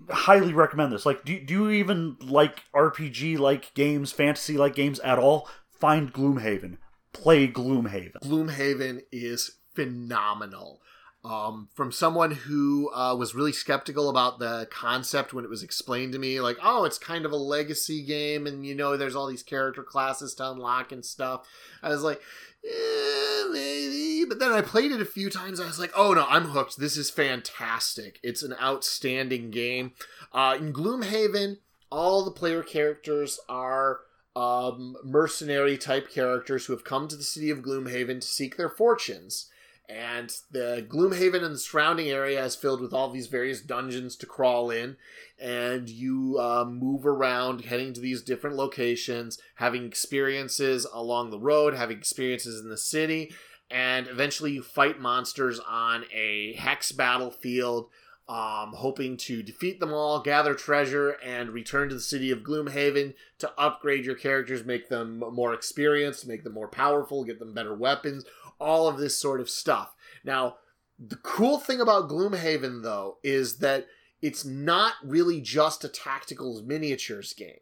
highly 0.10 0.54
recommend 0.54 0.94
this. 0.94 1.06
Like, 1.06 1.26
do, 1.26 1.40
do 1.40 1.54
you 1.54 1.70
even 1.72 2.16
like 2.22 2.64
RPG 2.74 3.40
like 3.40 3.74
games, 3.74 4.12
fantasy 4.12 4.58
like 4.58 4.76
games 4.76 5.00
at 5.00 5.20
all? 5.20 5.50
Find 5.80 6.14
Gloomhaven. 6.14 6.78
Play 7.14 7.48
Gloomhaven. 7.48 8.20
Gloomhaven 8.24 9.02
is 9.12 9.58
phenomenal. 9.74 10.82
Um, 11.26 11.68
from 11.74 11.92
someone 11.92 12.32
who 12.32 12.90
uh, 12.94 13.14
was 13.16 13.36
really 13.36 13.52
skeptical 13.52 14.10
about 14.10 14.40
the 14.40 14.68
concept 14.72 15.34
when 15.34 15.44
it 15.44 15.50
was 15.50 15.64
explained 15.64 16.14
to 16.14 16.20
me, 16.20 16.40
like, 16.40 16.58
oh, 16.64 16.86
it's 16.86 16.98
kind 16.98 17.26
of 17.26 17.32
a 17.32 17.38
legacy 17.38 18.06
game, 18.06 18.48
and 18.48 18.66
you 18.66 18.74
know, 18.74 18.96
there's 18.96 19.16
all 19.16 19.28
these 19.28 19.44
character 19.44 19.84
classes 19.84 20.34
to 20.36 20.52
unlock 20.52 20.92
and 20.92 21.04
stuff. 21.04 21.46
I 21.84 21.90
was 21.90 22.02
like, 22.02 22.22
eh, 22.64 23.44
maybe. 23.52 24.26
But 24.26 24.40
then 24.40 24.54
I 24.54 24.62
played 24.62 24.92
it 24.92 25.02
a 25.02 25.06
few 25.06 25.30
times. 25.30 25.60
I 25.60 25.66
was 25.66 25.80
like, 25.80 25.92
oh 25.96 26.14
no, 26.14 26.26
I'm 26.30 26.46
hooked. 26.46 26.78
This 26.78 26.96
is 26.96 27.10
fantastic. 27.10 28.20
It's 28.24 28.44
an 28.44 28.56
outstanding 28.62 29.52
game. 29.52 29.94
Uh, 30.32 30.56
in 30.58 30.72
Gloomhaven, 30.72 31.58
all 31.92 32.24
the 32.24 32.32
player 32.32 32.64
characters 32.64 33.40
are 33.50 34.00
um, 34.38 34.96
mercenary 35.04 35.80
type 35.80 36.12
characters 36.12 36.66
who 36.66 36.74
have 36.74 36.84
come 36.84 37.08
to 37.08 37.16
the 37.16 37.24
city 37.24 37.50
of 37.50 37.64
Gloomhaven 37.64 38.22
to 38.22 38.28
seek 38.28 38.56
their 38.56 38.70
fortunes. 38.70 39.50
And 39.90 40.32
the 40.52 40.86
Gloomhaven 40.88 41.44
and 41.44 41.56
the 41.56 41.60
surrounding 41.60 42.10
area 42.10 42.46
is 42.46 42.56
filled 42.56 42.82
with 42.82 42.94
all 42.94 43.10
these 43.10 43.26
various 43.26 43.62
dungeons 43.62 44.16
to 44.18 44.28
crawl 44.28 44.70
in. 44.70 44.98
And 45.40 45.90
you 45.90 46.38
uh, 46.40 46.66
move 46.66 47.08
around, 47.08 47.66
heading 47.66 47.94
to 47.94 48.02
these 48.02 48.22
different 48.22 48.58
locations, 48.58 49.40
having 49.56 49.86
experiences 49.86 50.86
along 50.94 51.32
the 51.32 51.40
road, 51.40 51.74
having 51.74 51.98
experiences 51.98 52.62
in 52.62 52.70
the 52.70 52.78
city. 52.78 53.34
And 53.72 54.08
eventually 54.08 54.52
you 54.52 54.62
fight 54.62 55.00
monsters 55.00 55.60
on 55.68 56.06
a 56.14 56.54
hex 56.54 56.92
battlefield 56.92 57.90
um, 58.30 58.74
hoping 58.74 59.16
to 59.16 59.42
defeat 59.42 59.80
them 59.80 59.94
all, 59.94 60.22
gather 60.22 60.54
treasure, 60.54 61.12
and 61.24 61.52
return 61.52 61.88
to 61.90 61.96
the 61.96 62.02
city 62.02 62.30
of 62.30 62.40
Gloomhaven 62.40 63.14
to 63.40 63.52
upgrade 63.58 64.06
your 64.06 64.16
characters, 64.16 64.66
make 64.66 64.90
them 64.90 65.20
more 65.20 65.54
experienced, 65.54 66.28
make 66.28 66.44
them 66.44 66.54
more 66.54 66.68
powerful, 66.68 67.24
get 67.24 67.40
them 67.40 67.54
better 67.54 67.74
weapons, 67.74 68.26
all 68.60 68.88
of 68.88 68.98
this 68.98 69.18
sort 69.18 69.40
of 69.40 69.50
stuff. 69.50 69.96
Now, 70.26 70.58
the 71.00 71.16
cool 71.18 71.60
thing 71.60 71.80
about 71.80 72.10
Gloomhaven, 72.10 72.84
though, 72.84 73.18
is 73.24 73.60
that 73.60 73.88
it's 74.22 74.44
not 74.44 74.94
really 75.04 75.40
just 75.40 75.84
a 75.84 75.90
tactical 75.90 76.62
miniatures 76.64 77.34
game. 77.34 77.60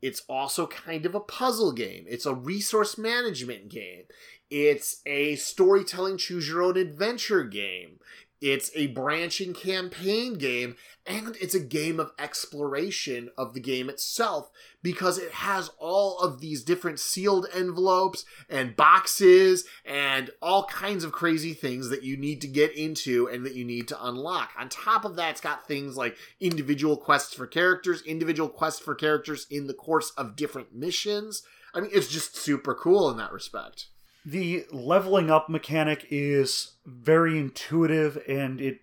It's 0.00 0.22
also 0.28 0.66
kind 0.66 1.04
of 1.04 1.14
a 1.14 1.20
puzzle 1.20 1.72
game. 1.72 2.04
It's 2.08 2.26
a 2.26 2.34
resource 2.34 2.96
management 2.96 3.68
game. 3.68 4.04
It's 4.50 5.00
a 5.04 5.34
storytelling 5.36 6.18
choose 6.18 6.48
your 6.48 6.62
own 6.62 6.76
adventure 6.76 7.42
game. 7.42 7.98
It's 8.40 8.70
a 8.74 8.88
branching 8.88 9.54
campaign 9.54 10.34
game, 10.34 10.76
and 11.06 11.36
it's 11.40 11.54
a 11.54 11.60
game 11.60 11.98
of 11.98 12.12
exploration 12.18 13.30
of 13.38 13.54
the 13.54 13.60
game 13.60 13.88
itself 13.88 14.50
because 14.82 15.18
it 15.18 15.32
has 15.32 15.70
all 15.78 16.18
of 16.18 16.40
these 16.40 16.62
different 16.62 17.00
sealed 17.00 17.46
envelopes 17.54 18.26
and 18.50 18.76
boxes 18.76 19.64
and 19.86 20.30
all 20.42 20.64
kinds 20.66 21.02
of 21.02 21.12
crazy 21.12 21.54
things 21.54 21.88
that 21.88 22.02
you 22.02 22.16
need 22.16 22.42
to 22.42 22.48
get 22.48 22.76
into 22.76 23.26
and 23.26 23.46
that 23.46 23.54
you 23.54 23.64
need 23.64 23.88
to 23.88 24.06
unlock. 24.06 24.50
On 24.58 24.68
top 24.68 25.06
of 25.06 25.16
that, 25.16 25.30
it's 25.30 25.40
got 25.40 25.66
things 25.66 25.96
like 25.96 26.16
individual 26.38 26.98
quests 26.98 27.32
for 27.32 27.46
characters, 27.46 28.02
individual 28.02 28.50
quests 28.50 28.80
for 28.80 28.94
characters 28.94 29.46
in 29.50 29.66
the 29.66 29.74
course 29.74 30.10
of 30.10 30.36
different 30.36 30.74
missions. 30.74 31.42
I 31.74 31.80
mean, 31.80 31.90
it's 31.92 32.08
just 32.08 32.36
super 32.36 32.74
cool 32.74 33.10
in 33.10 33.16
that 33.16 33.32
respect 33.32 33.86
the 34.26 34.66
leveling 34.72 35.30
up 35.30 35.48
mechanic 35.48 36.04
is 36.10 36.72
very 36.84 37.38
intuitive 37.38 38.20
and 38.28 38.60
it 38.60 38.80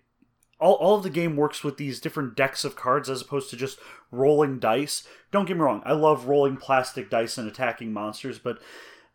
all, 0.58 0.74
all 0.74 0.96
of 0.96 1.02
the 1.02 1.10
game 1.10 1.36
works 1.36 1.62
with 1.62 1.76
these 1.76 2.00
different 2.00 2.34
decks 2.34 2.64
of 2.64 2.76
cards 2.76 3.10
as 3.10 3.20
opposed 3.20 3.50
to 3.50 3.56
just 3.56 3.78
rolling 4.10 4.58
dice. 4.58 5.06
Don't 5.30 5.44
get 5.44 5.58
me 5.58 5.62
wrong, 5.62 5.82
I 5.84 5.92
love 5.92 6.26
rolling 6.28 6.56
plastic 6.56 7.10
dice 7.10 7.36
and 7.36 7.46
attacking 7.46 7.92
monsters, 7.92 8.38
but 8.38 8.58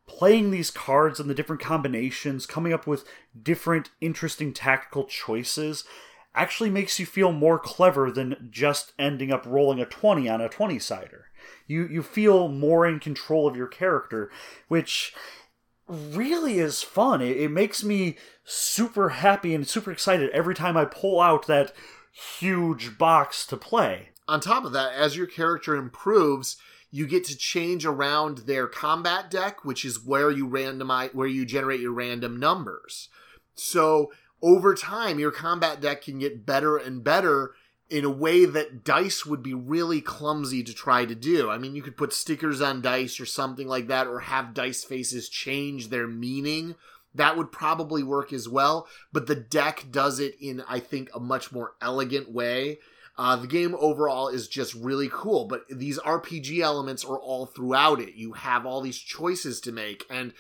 playing 0.06 0.52
these 0.52 0.70
cards 0.70 1.20
and 1.20 1.28
the 1.28 1.34
different 1.34 1.64
combinations, 1.64 2.46
coming 2.46 2.74
up 2.74 2.86
with 2.86 3.06
different 3.42 3.90
interesting 4.00 4.54
tactical 4.54 5.06
choices, 5.06 5.84
actually 6.36 6.70
makes 6.70 7.00
you 7.00 7.08
feel 7.08 7.32
more 7.32 7.58
clever 7.58 8.12
than 8.12 8.50
just 8.52 8.94
ending 9.00 9.32
up 9.32 9.46
rolling 9.48 9.80
a 9.80 9.86
20 9.86 10.30
on 10.30 10.42
a 10.42 10.50
20 10.50 10.78
sider. 10.78 11.26
You 11.68 11.88
you 11.88 12.04
feel 12.04 12.48
more 12.50 12.86
in 12.86 13.00
control 13.00 13.48
of 13.48 13.56
your 13.56 13.68
character, 13.68 14.30
which 14.68 15.14
really 15.90 16.60
is 16.60 16.84
fun. 16.84 17.22
It, 17.22 17.38
it 17.38 17.52
makes 17.52 17.84
me 17.84 18.16
super 18.44 19.10
happy 19.10 19.54
and 19.54 19.68
super 19.68 19.92
excited 19.92 20.30
every 20.32 20.56
time 20.56 20.78
I 20.78 20.86
pull 20.86 21.20
out 21.20 21.48
that 21.48 21.74
huge 22.40 22.98
box 22.98 23.46
to 23.48 23.58
play. 23.58 24.10
On 24.28 24.40
top 24.40 24.64
of 24.64 24.72
that, 24.74 24.94
as 24.94 25.18
your 25.18 25.28
character 25.28 25.76
improves, 25.76 26.58
you 26.92 27.08
get 27.08 27.24
to 27.26 27.38
change 27.38 27.86
around 27.86 28.40
their 28.40 28.68
combat 28.68 29.30
deck, 29.30 29.66
which 29.66 29.84
is 29.84 30.04
where 30.04 30.32
you 30.32 30.48
randomize 30.48 31.14
where 31.14 31.28
you 31.28 31.46
generate 31.46 31.80
your 31.80 31.94
random 31.94 32.40
numbers. 32.40 33.10
So 33.56 34.12
over 34.42 34.74
time, 34.74 35.20
your 35.20 35.32
combat 35.32 35.82
deck 35.82 36.04
can 36.04 36.20
get 36.20 36.46
better 36.46 36.78
and 36.78 37.04
better 37.04 37.54
in 37.90 38.06
a 38.06 38.10
way 38.10 38.46
that 38.46 38.84
dice 38.84 39.26
would 39.26 39.42
be 39.42 39.54
really 39.54 40.02
clumsy 40.02 40.64
to 40.64 40.74
try 40.74 41.06
to 41.06 41.16
do. 41.16 41.50
I 41.50 41.58
mean, 41.58 41.76
you 41.76 41.82
could 41.82 41.98
put 41.98 42.14
stickers 42.14 42.62
on 42.62 42.82
dice 42.82 43.20
or 43.20 43.26
something 43.26 43.68
like 43.68 43.88
that, 43.88 44.08
or 44.08 44.20
have 44.20 44.54
dice 44.54 44.84
faces 44.84 45.28
change 45.30 45.90
their 45.90 46.08
meaning. 46.08 46.76
That 47.16 47.36
would 47.36 47.52
probably 47.52 48.04
work 48.04 48.32
as 48.32 48.48
well, 48.48 48.88
but 49.12 49.26
the 49.26 49.36
deck 49.36 49.86
does 49.90 50.20
it 50.20 50.36
in, 50.40 50.64
I 50.70 50.80
think, 50.80 51.10
a 51.14 51.20
much 51.20 51.52
more 51.52 51.74
elegant 51.82 52.32
way. 52.32 52.78
Uh, 53.18 53.36
the 53.36 53.48
game 53.48 53.76
overall 53.80 54.30
is 54.30 54.48
just 54.48 54.74
really 54.76 55.10
cool, 55.12 55.46
but 55.46 55.64
these 55.70 56.00
RPG 56.00 56.60
elements 56.60 57.04
are 57.04 57.20
all 57.20 57.48
throughout 57.48 58.00
it. 58.00 58.14
You 58.14 58.34
have 58.34 58.66
all 58.66 58.82
these 58.82 59.00
choices 59.00 59.60
to 59.62 59.72
make, 59.72 60.06
and 60.10 60.34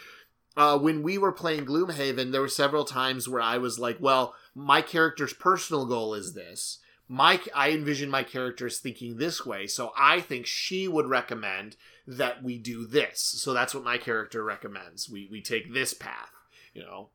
uh, 0.55 0.77
when 0.77 1.03
we 1.03 1.17
were 1.17 1.31
playing 1.31 1.65
Gloomhaven, 1.65 2.31
there 2.31 2.41
were 2.41 2.47
several 2.47 2.85
times 2.85 3.27
where 3.27 3.41
I 3.41 3.57
was 3.57 3.79
like, 3.79 3.97
well, 3.99 4.35
my 4.53 4.81
character's 4.81 5.33
personal 5.33 5.85
goal 5.85 6.13
is 6.13 6.33
this 6.33 6.79
my 7.09 7.41
I 7.55 7.71
envision 7.71 8.09
my 8.09 8.23
characters 8.23 8.77
thinking 8.77 9.17
this 9.17 9.45
way, 9.45 9.65
so 9.65 9.91
I 9.97 10.21
think 10.21 10.45
she 10.45 10.87
would 10.87 11.07
recommend 11.07 11.75
that 12.07 12.43
we 12.43 12.57
do 12.59 12.85
this. 12.85 13.19
So 13.19 13.51
that's 13.51 13.73
what 13.73 13.83
my 13.83 13.97
character 13.97 14.43
recommends. 14.43 15.09
We 15.09 15.27
we 15.29 15.41
take 15.41 15.73
this 15.73 15.93
path, 15.93 16.31
you 16.73 16.83
know. 16.83 17.09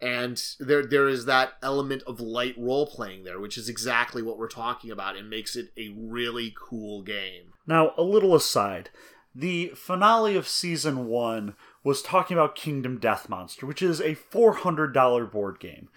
And 0.00 0.42
there 0.60 0.86
there 0.86 1.08
is 1.08 1.26
that 1.26 1.54
element 1.62 2.04
of 2.06 2.20
light 2.20 2.54
role 2.56 2.86
playing 2.86 3.24
there, 3.24 3.40
which 3.40 3.58
is 3.58 3.68
exactly 3.68 4.22
what 4.22 4.38
we're 4.38 4.48
talking 4.48 4.92
about 4.92 5.16
and 5.16 5.28
makes 5.28 5.56
it 5.56 5.72
a 5.76 5.92
really 5.98 6.54
cool 6.56 7.02
game. 7.02 7.52
Now, 7.66 7.92
a 7.98 8.02
little 8.02 8.34
aside. 8.34 8.90
The 9.32 9.68
finale 9.76 10.34
of 10.36 10.48
season 10.48 11.06
1 11.06 11.54
was 11.84 12.02
talking 12.02 12.36
about 12.36 12.56
Kingdom 12.56 12.98
Death 12.98 13.28
Monster, 13.28 13.64
which 13.64 13.80
is 13.80 14.00
a 14.00 14.16
$400 14.16 15.30
board 15.30 15.60
game. 15.60 15.88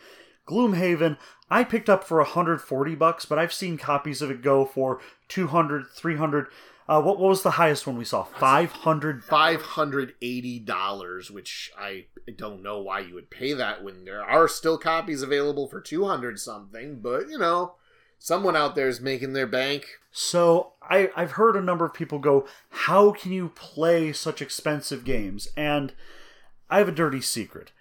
Gloomhaven, 0.48 1.18
I 1.50 1.64
picked 1.64 1.90
up 1.90 2.04
for 2.04 2.18
140 2.18 2.96
bucks, 2.96 3.26
but 3.26 3.40
I've 3.40 3.54
seen 3.54 3.78
copies 3.78 4.22
of 4.22 4.32
it 4.32 4.42
go 4.42 4.66
for 4.66 5.00
200, 5.30 5.88
300. 5.88 6.48
Uh, 6.88 7.02
what, 7.02 7.18
what 7.18 7.30
was 7.30 7.44
the 7.44 7.52
highest 7.52 7.88
one 7.88 7.98
we 7.98 8.04
saw? 8.04 8.24
500 8.24 9.24
$580, 9.24 11.32
which 11.32 11.72
I 11.78 12.06
don't 12.36 12.62
know 12.62 12.80
why 12.80 13.00
you 13.00 13.14
would 13.14 13.30
pay 13.30 13.54
that 13.54 13.84
when 13.84 14.04
there 14.04 14.24
are 14.24 14.48
still 14.48 14.78
copies 14.78 15.22
available 15.22 15.68
for 15.68 15.80
200 15.80 16.40
something, 16.40 17.00
but 17.00 17.30
you 17.30 17.38
know, 17.38 17.76
someone 18.20 18.56
out 18.56 18.76
there 18.76 18.88
is 18.88 19.00
making 19.00 19.34
their 19.34 19.48
bank. 19.48 19.86
So 20.12 20.74
I, 20.82 21.10
I've 21.16 21.34
heard 21.34 21.56
a 21.56 21.62
number 21.62 21.86
of 21.86 21.94
people 21.94 22.20
go, 22.20 22.46
How 22.70 23.12
can 23.12 23.32
you 23.32 23.50
play 23.56 24.12
such 24.12 24.42
expensive 24.42 25.06
games? 25.06 25.48
And 25.56 25.94
I 26.70 26.80
have 26.80 26.90
a 26.90 26.94
dirty 26.94 27.22
secret. 27.22 27.72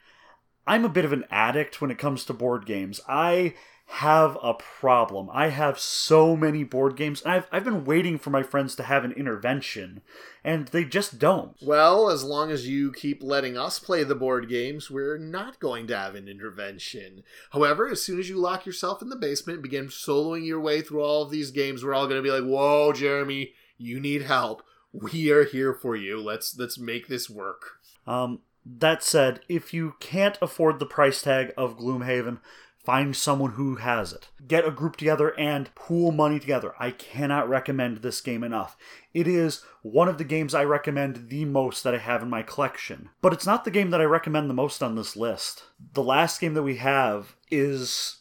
I'm 0.67 0.85
a 0.85 0.91
bit 0.91 1.05
of 1.05 1.13
an 1.13 1.25
addict 1.31 1.81
when 1.81 1.91
it 1.91 1.99
comes 1.99 2.25
to 2.25 2.33
board 2.33 2.67
games. 2.67 3.01
I 3.09 3.55
have 3.87 4.39
a 4.43 4.55
problem. 4.55 5.29
I 5.33 5.49
have 5.49 5.79
so 5.79 6.35
many 6.35 6.65
board 6.65 6.97
games, 6.97 7.21
and 7.21 7.33
I've, 7.33 7.47
I've 7.53 7.65
been 7.65 7.85
waiting 7.85 8.17
for 8.17 8.31
my 8.31 8.43
friends 8.43 8.75
to 8.77 8.85
have 8.85 9.05
an 9.05 9.13
intervention, 9.13 10.01
and 10.43 10.69
they 10.69 10.85
just 10.85 11.19
don't. 11.19 11.55
Well, 11.61 12.09
as 12.09 12.25
long 12.25 12.51
as 12.51 12.67
you 12.67 12.91
keep 12.93 13.23
letting 13.23 13.59
us 13.59 13.79
play 13.79 14.03
the 14.03 14.15
board 14.15 14.49
games, 14.49 14.91
we're 14.91 15.19
not 15.19 15.61
going 15.61 15.89
to 15.89 15.97
have 15.97 16.15
an 16.15 16.27
intervention. 16.27 17.23
However, 17.51 17.87
as 17.87 18.03
soon 18.03 18.19
as 18.19 18.31
you 18.31 18.39
lock 18.39 18.65
yourself 18.65 19.03
in 19.03 19.11
the 19.11 19.17
basement 19.17 19.57
and 19.57 19.63
begin 19.63 19.89
soloing 19.89 20.47
your 20.47 20.61
way 20.61 20.81
through 20.81 21.03
all 21.03 21.23
of 21.23 21.31
these 21.31 21.51
games, 21.51 21.85
we're 21.85 21.95
all 21.95 22.07
going 22.07 22.23
to 22.23 22.27
be 22.27 22.31
like, 22.31 22.49
"Whoa, 22.49 22.93
Jeremy, 22.95 23.53
you 23.77 24.01
need 24.01 24.23
help. 24.23 24.63
We 24.93 25.31
are 25.31 25.45
here 25.45 25.75
for 25.75 25.97
you. 25.97 26.19
Let's 26.19 26.57
let's 26.59 26.79
make 26.79 27.09
this 27.09 27.29
work." 27.29 27.73
Um, 28.07 28.41
that 28.65 29.03
said, 29.03 29.41
if 29.49 29.75
you 29.75 29.95
can't 30.01 30.39
afford 30.41 30.79
the 30.79 30.87
price 30.87 31.23
tag 31.23 31.53
of 31.57 31.79
Gloomhaven, 31.79 32.39
Find 32.85 33.15
someone 33.15 33.53
who 33.53 33.77
has 33.77 34.13
it. 34.13 34.29
Get 34.47 34.67
a 34.67 34.73
group 34.73 34.97
together 34.97 35.39
and 35.39 35.73
pool 35.77 36.11
money 36.11 36.41
together. 36.41 36.75
I 36.81 36.91
cannot 36.91 37.49
recommend 37.49 37.99
this 37.99 38.21
game 38.21 38.43
enough. 38.43 38.77
It 39.15 39.29
is 39.29 39.63
one 39.83 40.09
of 40.09 40.19
the 40.19 40.25
games 40.25 40.53
I 40.53 40.65
recommend 40.65 41.29
the 41.29 41.45
most 41.45 41.85
that 41.85 41.95
I 41.95 41.99
have 41.99 42.23
in 42.23 42.31
my 42.31 42.43
collection. 42.43 43.11
But 43.21 43.33
it's 43.33 43.47
not 43.47 43.65
the 43.65 43.71
game 43.71 43.91
that 43.91 44.01
I 44.01 44.05
recommend 44.05 44.51
the 44.51 44.55
most 44.55 44.83
on 44.83 44.97
this 44.97 45.15
list. 45.15 45.63
The 45.93 46.03
last 46.03 46.41
game 46.41 46.55
that 46.55 46.65
we 46.65 46.77
have 46.77 47.37
is. 47.51 48.19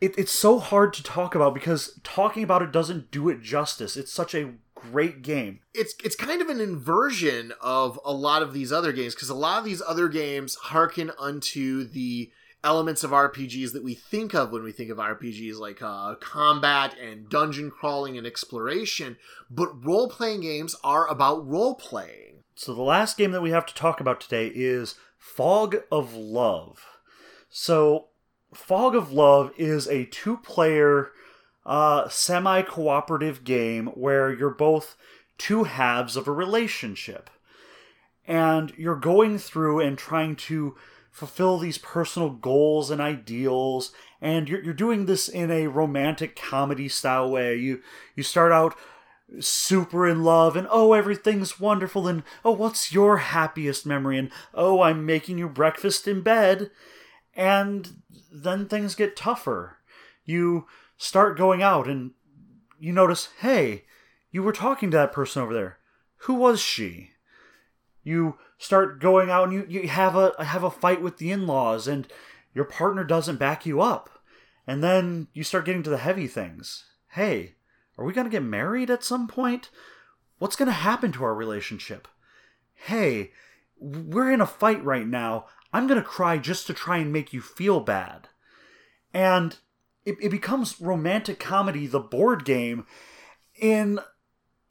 It, 0.00 0.16
it's 0.18 0.32
so 0.32 0.58
hard 0.58 0.92
to 0.92 1.02
talk 1.02 1.34
about 1.34 1.54
because 1.54 1.98
talking 2.04 2.44
about 2.44 2.62
it 2.62 2.70
doesn't 2.70 3.10
do 3.10 3.28
it 3.30 3.40
justice. 3.40 3.96
It's 3.96 4.12
such 4.12 4.34
a 4.34 4.52
great 4.90 5.22
game. 5.22 5.60
It's 5.74 5.94
it's 6.04 6.16
kind 6.16 6.40
of 6.42 6.48
an 6.48 6.60
inversion 6.60 7.52
of 7.60 7.98
a 8.04 8.12
lot 8.12 8.42
of 8.42 8.52
these 8.52 8.72
other 8.72 8.92
games 8.92 9.14
because 9.14 9.28
a 9.28 9.34
lot 9.34 9.58
of 9.58 9.64
these 9.64 9.82
other 9.86 10.08
games 10.08 10.56
hearken 10.56 11.12
unto 11.18 11.84
the 11.84 12.30
elements 12.64 13.04
of 13.04 13.12
RPGs 13.12 13.72
that 13.72 13.84
we 13.84 13.94
think 13.94 14.34
of 14.34 14.50
when 14.50 14.64
we 14.64 14.72
think 14.72 14.90
of 14.90 14.98
RPGs, 14.98 15.58
like 15.58 15.80
uh, 15.82 16.16
combat 16.16 16.96
and 17.00 17.28
dungeon 17.28 17.70
crawling 17.70 18.18
and 18.18 18.26
exploration. 18.26 19.16
But 19.50 19.84
role 19.84 20.08
playing 20.08 20.40
games 20.40 20.74
are 20.82 21.06
about 21.08 21.46
role 21.46 21.74
playing. 21.74 22.42
So 22.56 22.74
the 22.74 22.82
last 22.82 23.16
game 23.16 23.32
that 23.32 23.42
we 23.42 23.50
have 23.50 23.66
to 23.66 23.74
talk 23.74 24.00
about 24.00 24.20
today 24.20 24.50
is 24.54 24.96
Fog 25.16 25.76
of 25.92 26.14
Love. 26.14 26.84
So 27.48 28.08
Fog 28.54 28.96
of 28.96 29.12
Love 29.12 29.52
is 29.56 29.86
a 29.86 30.06
two 30.06 30.38
player, 30.38 31.12
uh, 31.66 32.08
semi 32.08 32.62
cooperative 32.62 33.44
game 33.44 33.88
where 33.88 34.32
you're 34.32 34.50
both 34.50 34.96
two 35.36 35.64
halves 35.64 36.16
of 36.16 36.28
a 36.28 36.32
relationship. 36.32 37.28
And 38.26 38.72
you're 38.76 38.96
going 38.96 39.38
through 39.38 39.80
and 39.80 39.98
trying 39.98 40.36
to 40.36 40.76
fulfill 41.10 41.58
these 41.58 41.78
personal 41.78 42.30
goals 42.30 42.90
and 42.90 43.00
ideals. 43.00 43.92
And 44.20 44.48
you're, 44.48 44.62
you're 44.62 44.74
doing 44.74 45.06
this 45.06 45.28
in 45.28 45.50
a 45.50 45.66
romantic 45.66 46.36
comedy 46.36 46.88
style 46.88 47.30
way. 47.30 47.56
You 47.56 47.82
you 48.14 48.22
start 48.22 48.52
out 48.52 48.76
super 49.40 50.06
in 50.06 50.22
love 50.22 50.54
and 50.54 50.68
oh 50.70 50.92
everything's 50.92 51.58
wonderful 51.58 52.06
and 52.06 52.22
oh 52.44 52.52
what's 52.52 52.92
your 52.92 53.16
happiest 53.16 53.84
memory? 53.84 54.16
and 54.16 54.30
oh 54.54 54.82
i'm 54.82 55.04
making 55.04 55.36
you 55.36 55.48
breakfast 55.48 56.06
in 56.06 56.20
bed. 56.22 56.70
And 57.34 58.02
then 58.32 58.66
things 58.66 58.94
get 58.94 59.16
tougher. 59.16 59.78
You 60.24 60.66
start 60.96 61.36
going 61.36 61.62
out 61.62 61.86
and 61.86 62.12
you 62.78 62.92
notice 62.92 63.28
hey 63.40 63.84
you 64.30 64.42
were 64.42 64.52
talking 64.52 64.90
to 64.90 64.96
that 64.96 65.12
person 65.12 65.42
over 65.42 65.54
there. 65.54 65.78
Who 66.20 66.34
was 66.34 66.60
she? 66.60 67.12
You 68.02 68.36
start 68.58 69.00
going 69.00 69.30
out 69.30 69.48
and 69.48 69.52
you, 69.52 69.66
you 69.68 69.88
have 69.88 70.14
a 70.14 70.32
have 70.44 70.62
a 70.62 70.70
fight 70.70 71.00
with 71.00 71.18
the 71.18 71.32
in-laws 71.32 71.88
and 71.88 72.06
your 72.54 72.64
partner 72.64 73.04
doesn't 73.04 73.36
back 73.38 73.66
you 73.66 73.80
up. 73.80 74.10
And 74.66 74.82
then 74.82 75.28
you 75.32 75.44
start 75.44 75.64
getting 75.64 75.82
to 75.84 75.90
the 75.90 75.98
heavy 75.98 76.26
things. 76.26 76.84
Hey 77.12 77.54
are 77.98 78.04
we 78.04 78.12
going 78.12 78.26
to 78.26 78.30
get 78.30 78.42
married 78.42 78.90
at 78.90 79.02
some 79.02 79.26
point? 79.26 79.70
What's 80.38 80.56
going 80.56 80.66
to 80.66 80.72
happen 80.72 81.12
to 81.12 81.24
our 81.24 81.34
relationship? 81.34 82.08
Hey 82.74 83.32
we're 83.78 84.32
in 84.32 84.40
a 84.40 84.46
fight 84.46 84.84
right 84.84 85.06
now. 85.06 85.46
I'm 85.72 85.86
going 85.86 86.00
to 86.00 86.06
cry 86.06 86.38
just 86.38 86.66
to 86.66 86.74
try 86.74 86.98
and 86.98 87.12
make 87.12 87.32
you 87.32 87.40
feel 87.40 87.80
bad. 87.80 88.28
And 89.12 89.58
it, 90.06 90.16
it 90.22 90.30
becomes 90.30 90.80
romantic 90.80 91.38
comedy 91.38 91.86
the 91.86 92.00
board 92.00 92.44
game 92.44 92.86
in 93.60 93.98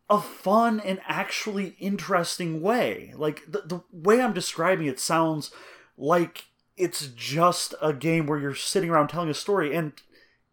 a 0.09 0.21
fun 0.21 0.79
and 0.79 0.99
actually 1.07 1.75
interesting 1.79 2.61
way. 2.61 3.13
Like 3.15 3.43
the, 3.47 3.61
the 3.65 3.83
way 3.91 4.21
I'm 4.21 4.33
describing 4.33 4.87
it 4.87 4.99
sounds 4.99 5.51
like 5.97 6.45
it's 6.77 7.07
just 7.07 7.75
a 7.81 7.93
game 7.93 8.25
where 8.25 8.39
you're 8.39 8.55
sitting 8.55 8.89
around 8.89 9.09
telling 9.09 9.29
a 9.29 9.33
story 9.33 9.75
and 9.75 9.93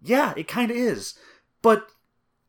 yeah, 0.03 0.35
it 0.37 0.49
kind 0.49 0.71
of 0.71 0.77
is. 0.77 1.15
But 1.63 1.87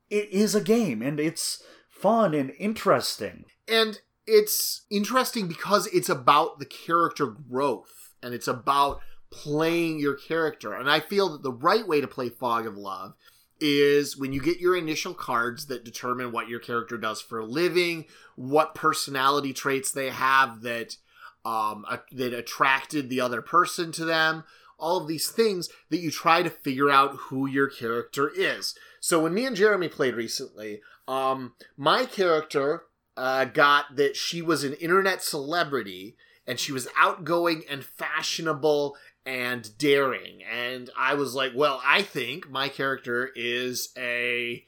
it 0.10 0.30
is 0.30 0.56
a 0.56 0.62
game 0.62 1.02
and 1.02 1.20
it's 1.20 1.62
fun 1.90 2.34
and 2.34 2.52
interesting. 2.58 3.46
And 3.68 4.00
it's 4.26 4.86
interesting 4.90 5.48
because 5.48 5.88
it's 5.88 6.10
about 6.10 6.60
the 6.60 6.66
character 6.66 7.28
growth 7.28 8.14
and 8.24 8.34
it's 8.34 8.48
about 8.48 9.02
playing 9.34 10.00
your 10.00 10.14
character. 10.14 10.74
And 10.74 10.90
I 10.90 11.00
feel 11.00 11.30
that 11.30 11.44
the 11.44 11.52
right 11.52 11.88
way 11.88 12.00
to 12.00 12.08
play 12.08 12.30
Fog 12.30 12.66
of 12.66 12.78
Love 12.78 13.16
is 13.60 14.18
when 14.18 14.34
you 14.34 14.42
get 14.42 14.60
your 14.60 14.76
initial 14.76 15.14
cards 15.14 15.68
that 15.68 15.86
determine 15.86 16.32
what 16.32 16.50
your 16.50 16.60
character 16.60 16.98
does 16.98 17.22
for 17.22 17.40
a 17.40 17.46
living, 17.46 18.06
what 18.36 18.76
personality 18.76 19.54
traits 19.54 19.92
they 19.92 20.10
have 20.10 20.62
that 20.62 20.98
um, 21.46 21.86
that 22.12 22.34
attracted 22.34 23.10
the 23.10 23.20
other 23.20 23.42
person 23.42 23.92
to 23.94 24.06
them, 24.06 24.46
all 24.80 24.98
of 24.98 25.08
these 25.08 25.30
things 25.30 25.70
that 25.90 26.00
you 26.00 26.10
try 26.10 26.42
to 26.42 26.50
figure 26.50 26.90
out 26.90 27.16
who 27.16 27.48
your 27.48 27.68
character 27.68 28.32
is. 28.34 28.76
So 29.02 29.22
when 29.22 29.34
me 29.34 29.46
and 29.46 29.56
Jeremy 29.56 29.90
played 29.90 30.16
recently, 30.16 30.82
um, 31.06 31.54
my 31.76 32.06
character 32.06 32.84
uh, 33.18 33.46
got 33.46 33.98
that 33.98 34.16
she 34.16 34.42
was 34.42 34.64
an 34.64 34.74
internet 34.76 35.22
celebrity 35.22 36.16
and 36.48 36.60
she 36.60 36.72
was 36.72 36.88
outgoing 36.98 37.64
and 37.70 37.84
fashionable 37.84 38.96
and 39.26 39.78
daring. 39.78 40.42
And 40.44 40.90
I 40.98 41.14
was 41.14 41.36
like, 41.36 41.52
well, 41.56 41.82
I 41.86 42.02
think 42.02 42.50
my 42.50 42.70
character 42.70 43.30
is 43.36 43.90
a 43.98 44.66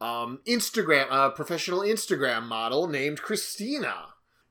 um, 0.00 0.40
Instagram, 0.46 1.06
a 1.10 1.30
professional 1.30 1.80
Instagram 1.80 2.44
model 2.44 2.86
named 2.86 3.22
Christina. 3.22 4.06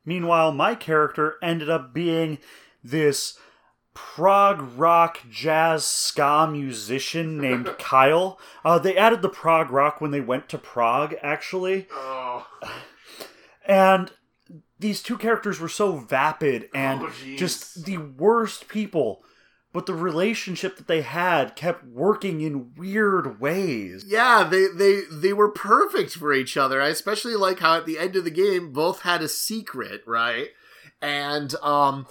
Meanwhile, 0.06 0.54
my 0.54 0.76
character 0.76 1.36
ended 1.41 1.70
up 1.70 1.93
being 1.93 2.38
this 2.84 3.38
prog 3.93 4.62
rock 4.78 5.20
jazz 5.30 5.86
ska 5.86 6.48
musician 6.52 7.38
named 7.41 7.70
Kyle. 7.80 8.39
Uh, 8.63 8.78
they 8.78 8.96
added 8.96 9.22
the 9.22 9.30
prog 9.30 9.72
rock 9.72 10.00
when 10.00 10.12
they 10.12 10.22
went 10.22 10.48
to 10.50 10.58
Prague, 10.58 11.15
actually. 11.22 11.88
Oh. 11.91 12.48
And 13.65 14.12
these 14.80 15.02
two 15.02 15.17
characters 15.17 15.60
were 15.60 15.67
so 15.67 15.98
vapid 15.98 16.70
and 16.74 17.02
Oh, 17.02 17.12
just 17.36 17.86
the 17.86 17.98
worst 17.98 18.67
people 18.67 19.24
but 19.73 19.86
the 19.86 19.93
relationship 19.93 20.77
that 20.77 20.88
they 20.88 21.01
had 21.01 21.56
kept 21.56 21.86
working 21.86 22.41
in 22.41 22.73
weird 22.75 23.39
ways. 23.39 24.06
Yeah, 24.08 24.43
they 24.43 24.67
they 24.67 25.01
they 25.12 25.34
were 25.34 25.49
perfect 25.49 26.13
for 26.13 26.34
each 26.34 26.58
other. 26.58 26.82
I 26.82 26.88
especially 26.88 27.36
like 27.36 27.60
how 27.60 27.77
at 27.77 27.86
the 27.86 27.99
end 27.99 28.15
of 28.15 28.23
the 28.23 28.32
game 28.32 28.71
both 28.71 29.01
had 29.01 29.21
a 29.21 29.27
secret, 29.27 30.01
right? 30.06 30.49
And 31.01 31.53
um 31.62 32.08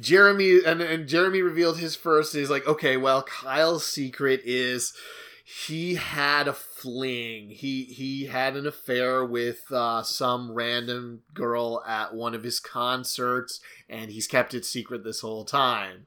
Jeremy 0.00 0.60
and, 0.64 0.80
and 0.80 1.08
Jeremy 1.08 1.42
revealed 1.42 1.78
his 1.78 1.96
first. 1.96 2.34
He's 2.34 2.50
like, 2.50 2.66
okay, 2.66 2.96
well, 2.96 3.22
Kyle's 3.22 3.86
secret 3.86 4.42
is 4.44 4.92
he 5.44 5.94
had 5.94 6.46
a 6.46 6.52
fling. 6.52 7.48
He 7.48 7.84
he 7.84 8.26
had 8.26 8.54
an 8.54 8.66
affair 8.66 9.24
with 9.24 9.62
uh, 9.72 10.02
some 10.02 10.52
random 10.52 11.22
girl 11.32 11.82
at 11.86 12.14
one 12.14 12.34
of 12.34 12.42
his 12.42 12.60
concerts, 12.60 13.60
and 13.88 14.10
he's 14.10 14.26
kept 14.26 14.52
it 14.52 14.66
secret 14.66 15.04
this 15.04 15.20
whole 15.20 15.44
time. 15.44 16.06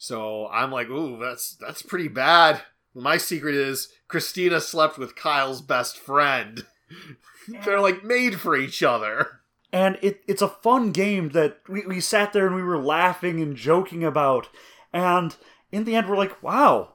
So 0.00 0.48
I'm 0.48 0.72
like, 0.72 0.88
ooh, 0.88 1.18
that's 1.18 1.56
that's 1.56 1.82
pretty 1.82 2.08
bad. 2.08 2.62
My 2.94 3.18
secret 3.18 3.54
is 3.54 3.92
Christina 4.08 4.62
slept 4.62 4.96
with 4.96 5.14
Kyle's 5.14 5.60
best 5.60 5.98
friend. 5.98 6.64
They're 7.66 7.82
like 7.82 8.02
made 8.02 8.40
for 8.40 8.56
each 8.56 8.82
other. 8.82 9.40
And 9.74 9.98
it, 10.00 10.22
it's 10.26 10.40
a 10.40 10.48
fun 10.48 10.92
game 10.92 11.28
that 11.30 11.58
we, 11.68 11.84
we 11.86 12.00
sat 12.00 12.32
there 12.32 12.46
and 12.46 12.56
we 12.56 12.62
were 12.62 12.82
laughing 12.82 13.42
and 13.42 13.54
joking 13.54 14.02
about. 14.02 14.48
And 14.90 15.36
in 15.70 15.84
the 15.84 15.94
end, 15.94 16.08
we're 16.08 16.16
like, 16.16 16.42
wow, 16.42 16.94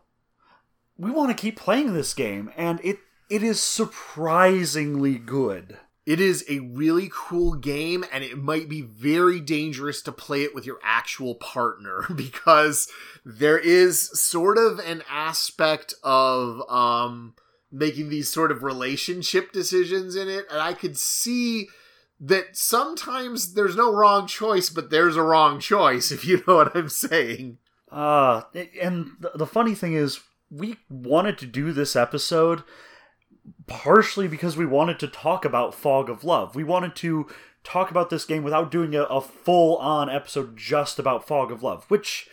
we 0.98 1.12
want 1.12 1.30
to 1.30 1.40
keep 1.40 1.58
playing 1.58 1.94
this 1.94 2.16
game. 2.16 2.52
And 2.58 2.80
it 2.84 2.98
it 3.30 3.44
is 3.44 3.62
surprisingly 3.62 5.20
good. 5.20 5.78
It 6.06 6.20
is 6.20 6.46
a 6.48 6.60
really 6.60 7.10
cool 7.12 7.56
game, 7.56 8.06
and 8.12 8.24
it 8.24 8.38
might 8.38 8.70
be 8.70 8.82
very 8.82 9.40
dangerous 9.40 10.04
to 10.04 10.12
play 10.12 10.44
it 10.44 10.54
with 10.54 10.66
your 10.66 10.80
actual 10.84 11.36
partner 11.36 12.06
because 12.16 12.88
there 13.26 13.58
is 13.58 14.10
sort 14.20 14.58
of 14.58 14.80
an 14.80 15.02
aspect 15.10 15.96
of 16.04 16.62
um, 16.70 17.34
making 17.72 18.10
these 18.10 18.30
sort 18.30 18.52
of 18.52 18.62
relationship 18.62 19.52
decisions 19.52 20.16
in 20.16 20.30
it, 20.30 20.46
and 20.52 20.62
I 20.62 20.74
could 20.74 20.98
see 20.98 21.68
that 22.20 22.56
sometimes 22.56 23.54
there's 23.54 23.76
no 23.76 23.92
wrong 23.92 24.28
choice, 24.28 24.70
but 24.70 24.92
there's 24.92 25.18
a 25.18 25.24
wrong 25.24 25.60
choice, 25.60 26.12
if 26.12 26.24
you 26.24 26.44
know 26.48 26.58
what 26.58 26.76
I'm 26.76 26.90
saying. 26.90 27.58
Uh, 27.92 28.44
and 28.80 29.12
the, 29.20 29.32
the 29.36 29.48
funny 29.48 29.74
thing 29.74 29.94
is, 29.94 30.22
we 30.52 30.78
wanted 30.90 31.40
to 31.40 31.48
do 31.48 31.74
this 31.74 31.96
episode 31.96 32.64
partially 33.68 34.28
because 34.28 34.58
we 34.58 34.66
wanted 34.66 35.00
to 35.00 35.08
talk 35.08 35.46
about 35.46 35.76
Fog 35.76 36.10
of 36.10 36.24
Love. 36.24 36.56
We 36.56 36.64
wanted 36.64 36.96
to 36.98 37.28
talk 37.64 37.92
about 37.92 38.10
this 38.10 38.26
game 38.26 38.44
without 38.44 38.72
doing 38.72 38.96
a, 38.96 39.04
a 39.04 39.22
full 39.22 39.78
on 39.78 40.10
episode 40.10 40.56
just 40.56 41.00
about 41.00 41.28
Fog 41.28 41.52
of 41.52 41.64
Love, 41.64 41.86
which 41.90 42.30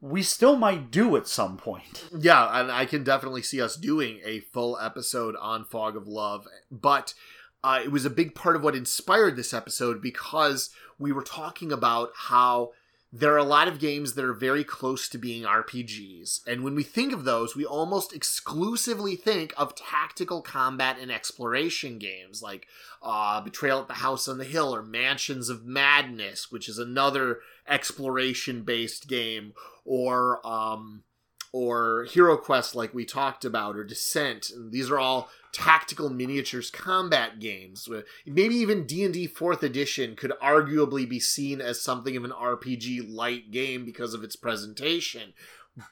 we 0.00 0.22
still 0.22 0.56
might 0.56 0.90
do 0.90 1.16
at 1.16 1.26
some 1.26 1.56
point. 1.56 2.04
Yeah, 2.16 2.60
and 2.60 2.70
I 2.70 2.84
can 2.84 3.02
definitely 3.02 3.42
see 3.42 3.60
us 3.60 3.76
doing 3.76 4.20
a 4.24 4.40
full 4.40 4.78
episode 4.78 5.34
on 5.40 5.64
Fog 5.64 5.96
of 5.96 6.06
Love, 6.06 6.46
but 6.70 7.14
uh, 7.62 7.80
it 7.82 7.90
was 7.90 8.04
a 8.04 8.10
big 8.10 8.34
part 8.34 8.56
of 8.56 8.62
what 8.62 8.76
inspired 8.76 9.36
this 9.36 9.54
episode 9.54 10.02
because 10.02 10.68
we 10.98 11.10
were 11.10 11.22
talking 11.22 11.72
about 11.72 12.10
how 12.14 12.72
there 13.16 13.32
are 13.32 13.38
a 13.38 13.44
lot 13.44 13.68
of 13.68 13.78
games 13.78 14.14
that 14.14 14.24
are 14.24 14.34
very 14.34 14.64
close 14.64 15.08
to 15.08 15.18
being 15.18 15.44
RPGs. 15.44 16.40
And 16.48 16.64
when 16.64 16.74
we 16.74 16.82
think 16.82 17.12
of 17.12 17.22
those, 17.22 17.54
we 17.54 17.64
almost 17.64 18.12
exclusively 18.12 19.14
think 19.14 19.54
of 19.56 19.76
tactical 19.76 20.42
combat 20.42 20.96
and 21.00 21.12
exploration 21.12 22.00
games 22.00 22.42
like 22.42 22.66
uh, 23.00 23.40
Betrayal 23.40 23.82
at 23.82 23.86
the 23.86 23.94
House 23.94 24.26
on 24.26 24.38
the 24.38 24.44
Hill 24.44 24.74
or 24.74 24.82
Mansions 24.82 25.48
of 25.48 25.64
Madness, 25.64 26.50
which 26.50 26.68
is 26.68 26.76
another 26.76 27.38
exploration 27.68 28.62
based 28.62 29.06
game, 29.06 29.52
or 29.84 30.44
um, 30.44 31.04
or 31.52 32.08
Hero 32.10 32.36
Quest, 32.36 32.74
like 32.74 32.92
we 32.92 33.04
talked 33.04 33.44
about, 33.44 33.76
or 33.76 33.84
Descent. 33.84 34.50
And 34.50 34.72
these 34.72 34.90
are 34.90 34.98
all 34.98 35.30
tactical 35.54 36.10
miniatures 36.10 36.70
combat 36.70 37.38
games. 37.38 37.88
Maybe 38.26 38.56
even 38.56 38.86
D&D 38.86 39.28
4th 39.28 39.62
edition 39.62 40.16
could 40.16 40.32
arguably 40.42 41.08
be 41.08 41.20
seen 41.20 41.60
as 41.62 41.80
something 41.80 42.16
of 42.16 42.24
an 42.24 42.32
RPG 42.32 43.06
light 43.08 43.50
game 43.50 43.86
because 43.86 44.12
of 44.12 44.22
its 44.22 44.36
presentation. 44.36 45.32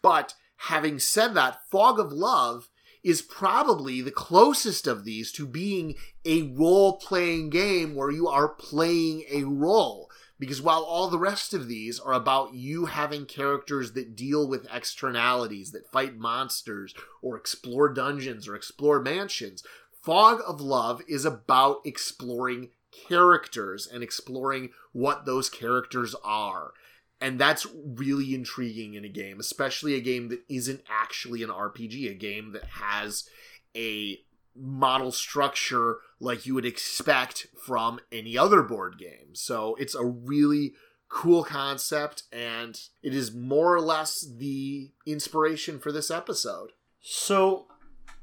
But 0.02 0.34
having 0.56 0.98
said 0.98 1.34
that, 1.34 1.60
Fog 1.70 1.98
of 1.98 2.12
Love 2.12 2.68
is 3.02 3.22
probably 3.22 4.00
the 4.00 4.12
closest 4.12 4.86
of 4.86 5.04
these 5.04 5.32
to 5.32 5.46
being 5.46 5.96
a 6.24 6.42
role 6.42 6.98
playing 6.98 7.50
game 7.50 7.94
where 7.94 8.10
you 8.10 8.28
are 8.28 8.48
playing 8.48 9.24
a 9.30 9.42
role. 9.42 10.08
Because 10.42 10.60
while 10.60 10.82
all 10.82 11.06
the 11.06 11.20
rest 11.20 11.54
of 11.54 11.68
these 11.68 12.00
are 12.00 12.12
about 12.12 12.52
you 12.52 12.86
having 12.86 13.26
characters 13.26 13.92
that 13.92 14.16
deal 14.16 14.48
with 14.48 14.66
externalities, 14.74 15.70
that 15.70 15.88
fight 15.92 16.16
monsters, 16.16 16.96
or 17.22 17.36
explore 17.36 17.88
dungeons, 17.88 18.48
or 18.48 18.56
explore 18.56 19.00
mansions, 19.00 19.62
Fog 20.02 20.40
of 20.44 20.60
Love 20.60 21.00
is 21.06 21.24
about 21.24 21.76
exploring 21.84 22.70
characters 23.08 23.86
and 23.86 24.02
exploring 24.02 24.70
what 24.90 25.26
those 25.26 25.48
characters 25.48 26.16
are. 26.24 26.72
And 27.20 27.38
that's 27.38 27.64
really 27.72 28.34
intriguing 28.34 28.94
in 28.94 29.04
a 29.04 29.08
game, 29.08 29.38
especially 29.38 29.94
a 29.94 30.00
game 30.00 30.28
that 30.30 30.40
isn't 30.48 30.82
actually 30.90 31.44
an 31.44 31.50
RPG, 31.50 32.10
a 32.10 32.14
game 32.14 32.50
that 32.50 32.64
has 32.64 33.28
a 33.76 34.18
model 34.56 35.12
structure 35.12 35.98
like 36.22 36.46
you 36.46 36.54
would 36.54 36.64
expect 36.64 37.48
from 37.60 38.00
any 38.12 38.38
other 38.38 38.62
board 38.62 38.96
game. 38.96 39.34
So 39.34 39.74
it's 39.74 39.94
a 39.94 40.04
really 40.04 40.72
cool 41.08 41.44
concept, 41.44 42.22
and 42.32 42.80
it 43.02 43.12
is 43.14 43.34
more 43.34 43.74
or 43.74 43.80
less 43.80 44.26
the 44.38 44.92
inspiration 45.04 45.78
for 45.78 45.92
this 45.92 46.10
episode. 46.10 46.70
So 47.00 47.66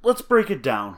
let's 0.02 0.22
break 0.22 0.50
it 0.50 0.64
down. 0.64 0.98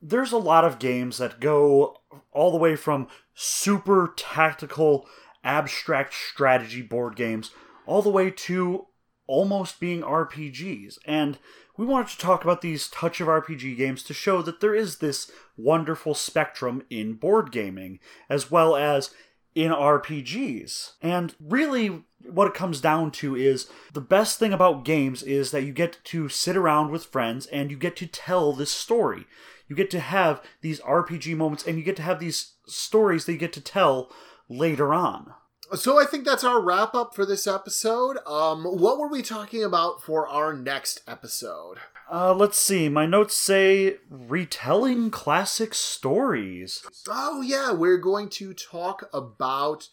There's 0.00 0.32
a 0.32 0.38
lot 0.38 0.64
of 0.64 0.78
games 0.78 1.18
that 1.18 1.40
go 1.40 1.98
all 2.32 2.50
the 2.50 2.56
way 2.56 2.74
from 2.74 3.08
super 3.34 4.14
tactical, 4.16 5.06
abstract 5.44 6.14
strategy 6.14 6.82
board 6.82 7.16
games 7.16 7.50
all 7.86 8.02
the 8.02 8.10
way 8.10 8.30
to 8.30 8.86
almost 9.28 9.78
being 9.78 10.02
RPGs. 10.02 10.98
And 11.04 11.38
we 11.76 11.86
wanted 11.86 12.08
to 12.08 12.18
talk 12.18 12.42
about 12.42 12.60
these 12.60 12.88
touch 12.88 13.20
of 13.20 13.28
RPG 13.28 13.76
games 13.76 14.02
to 14.02 14.12
show 14.12 14.42
that 14.42 14.60
there 14.60 14.74
is 14.74 14.96
this 14.96 15.30
wonderful 15.56 16.14
spectrum 16.14 16.82
in 16.90 17.14
board 17.14 17.52
gaming, 17.52 18.00
as 18.28 18.50
well 18.50 18.74
as 18.74 19.14
in 19.54 19.70
RPGs. 19.70 20.92
And 21.00 21.34
really, 21.40 22.04
what 22.24 22.48
it 22.48 22.54
comes 22.54 22.80
down 22.80 23.12
to 23.12 23.36
is 23.36 23.68
the 23.92 24.00
best 24.00 24.38
thing 24.38 24.52
about 24.52 24.84
games 24.84 25.22
is 25.22 25.52
that 25.52 25.62
you 25.62 25.72
get 25.72 25.98
to 26.04 26.28
sit 26.28 26.56
around 26.56 26.90
with 26.90 27.04
friends 27.04 27.46
and 27.46 27.70
you 27.70 27.76
get 27.76 27.96
to 27.96 28.06
tell 28.06 28.52
this 28.52 28.72
story. 28.72 29.26
You 29.68 29.76
get 29.76 29.90
to 29.90 30.00
have 30.00 30.42
these 30.62 30.80
RPG 30.80 31.36
moments 31.36 31.66
and 31.66 31.78
you 31.78 31.84
get 31.84 31.96
to 31.96 32.02
have 32.02 32.18
these 32.18 32.54
stories 32.66 33.24
that 33.26 33.32
you 33.32 33.38
get 33.38 33.52
to 33.52 33.60
tell 33.60 34.10
later 34.48 34.92
on. 34.94 35.32
So 35.74 36.00
I 36.00 36.06
think 36.06 36.24
that's 36.24 36.44
our 36.44 36.60
wrap 36.60 36.94
up 36.94 37.14
for 37.14 37.26
this 37.26 37.46
episode. 37.46 38.18
Um, 38.26 38.64
what 38.64 38.98
were 38.98 39.08
we 39.08 39.20
talking 39.20 39.62
about 39.62 40.02
for 40.02 40.26
our 40.26 40.54
next 40.54 41.02
episode? 41.06 41.76
Uh, 42.10 42.32
let's 42.32 42.58
see. 42.58 42.88
My 42.88 43.04
notes 43.04 43.36
say 43.36 43.96
retelling 44.08 45.10
classic 45.10 45.74
stories. 45.74 46.82
Oh 47.06 47.42
yeah, 47.42 47.72
we're 47.72 47.98
going 47.98 48.30
to 48.30 48.54
talk 48.54 49.10
about 49.12 49.88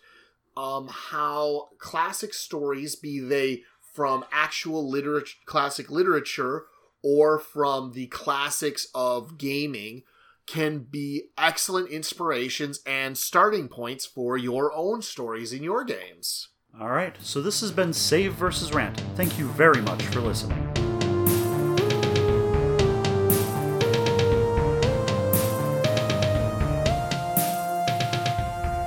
um, 0.55 0.87
how 0.89 1.69
classic 1.77 2.33
stories, 2.33 2.95
be 2.95 3.19
they 3.19 3.63
from 3.93 4.23
actual 4.31 4.89
literature, 4.89 5.35
classic 5.45 5.91
literature, 5.91 6.65
or 7.03 7.37
from 7.37 7.91
the 7.91 8.07
classics 8.07 8.87
of 8.95 9.37
gaming, 9.37 10.03
can 10.45 10.79
be 10.79 11.29
excellent 11.37 11.89
inspirations 11.89 12.79
and 12.85 13.17
starting 13.17 13.67
points 13.67 14.05
for 14.05 14.37
your 14.37 14.71
own 14.75 15.01
stories 15.01 15.51
in 15.53 15.63
your 15.63 15.83
games. 15.83 16.49
All 16.79 16.89
right, 16.89 17.15
so 17.21 17.41
this 17.41 17.61
has 17.61 17.71
been 17.71 17.93
Save 17.93 18.33
versus 18.33 18.73
Rant. 18.73 18.99
Thank 19.15 19.39
you 19.39 19.47
very 19.49 19.81
much 19.81 20.03
for 20.03 20.19
listening. 20.19 20.61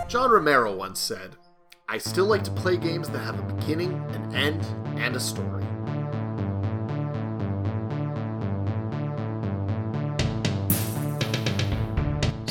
John 0.09 0.31
Romero 0.31 0.75
once 0.75 1.01
said, 1.01 1.37
I 1.89 1.99
still 1.99 2.27
like 2.27 2.45
to 2.45 2.51
play 2.51 2.77
games 2.77 3.09
that 3.09 3.19
have 3.19 3.39
a 3.39 3.55
beginning, 3.55 3.93
an 4.11 4.35
end, 4.35 4.65
and 4.99 5.17
a 5.17 5.21
story. 5.21 5.65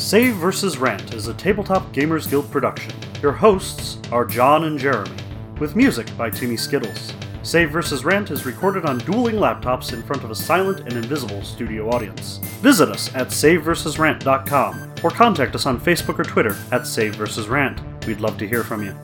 Save 0.08 0.36
vs. 0.36 0.78
Rant 0.78 1.14
is 1.14 1.28
a 1.28 1.34
Tabletop 1.34 1.92
Gamers 1.92 2.30
Guild 2.30 2.50
production. 2.50 2.94
Your 3.22 3.34
hosts 3.34 4.00
are 4.10 4.24
John 4.24 4.64
and 4.64 4.80
Jeremy, 4.80 5.12
with 5.60 5.76
music 5.76 6.08
by 6.16 6.30
Timmy 6.30 6.56
Skittles. 6.56 7.12
Save 7.44 7.72
vs. 7.72 8.06
Rant 8.06 8.32
is 8.32 8.46
recorded 8.46 8.86
on 8.86 9.00
dueling 9.00 9.36
laptops 9.36 9.92
in 9.92 10.02
front 10.02 10.24
of 10.24 10.32
a 10.32 10.36
silent 10.36 10.80
and 10.80 10.94
invisible 10.94 11.44
studio 11.44 11.90
audience. 11.90 12.38
Visit 12.62 12.88
us 12.88 13.14
at 13.16 13.28
SaveVersusRant.com 13.28 14.94
or 15.04 15.10
contact 15.10 15.56
us 15.56 15.66
on 15.66 15.78
Facebook 15.78 16.20
or 16.20 16.24
Twitter 16.24 16.56
at 16.72 16.88
Save 16.88 17.16
vs. 17.16 17.50
Rant. 17.50 17.82
We'd 18.08 18.22
love 18.22 18.38
to 18.38 18.48
hear 18.48 18.64
from 18.64 18.86
you. 18.86 18.96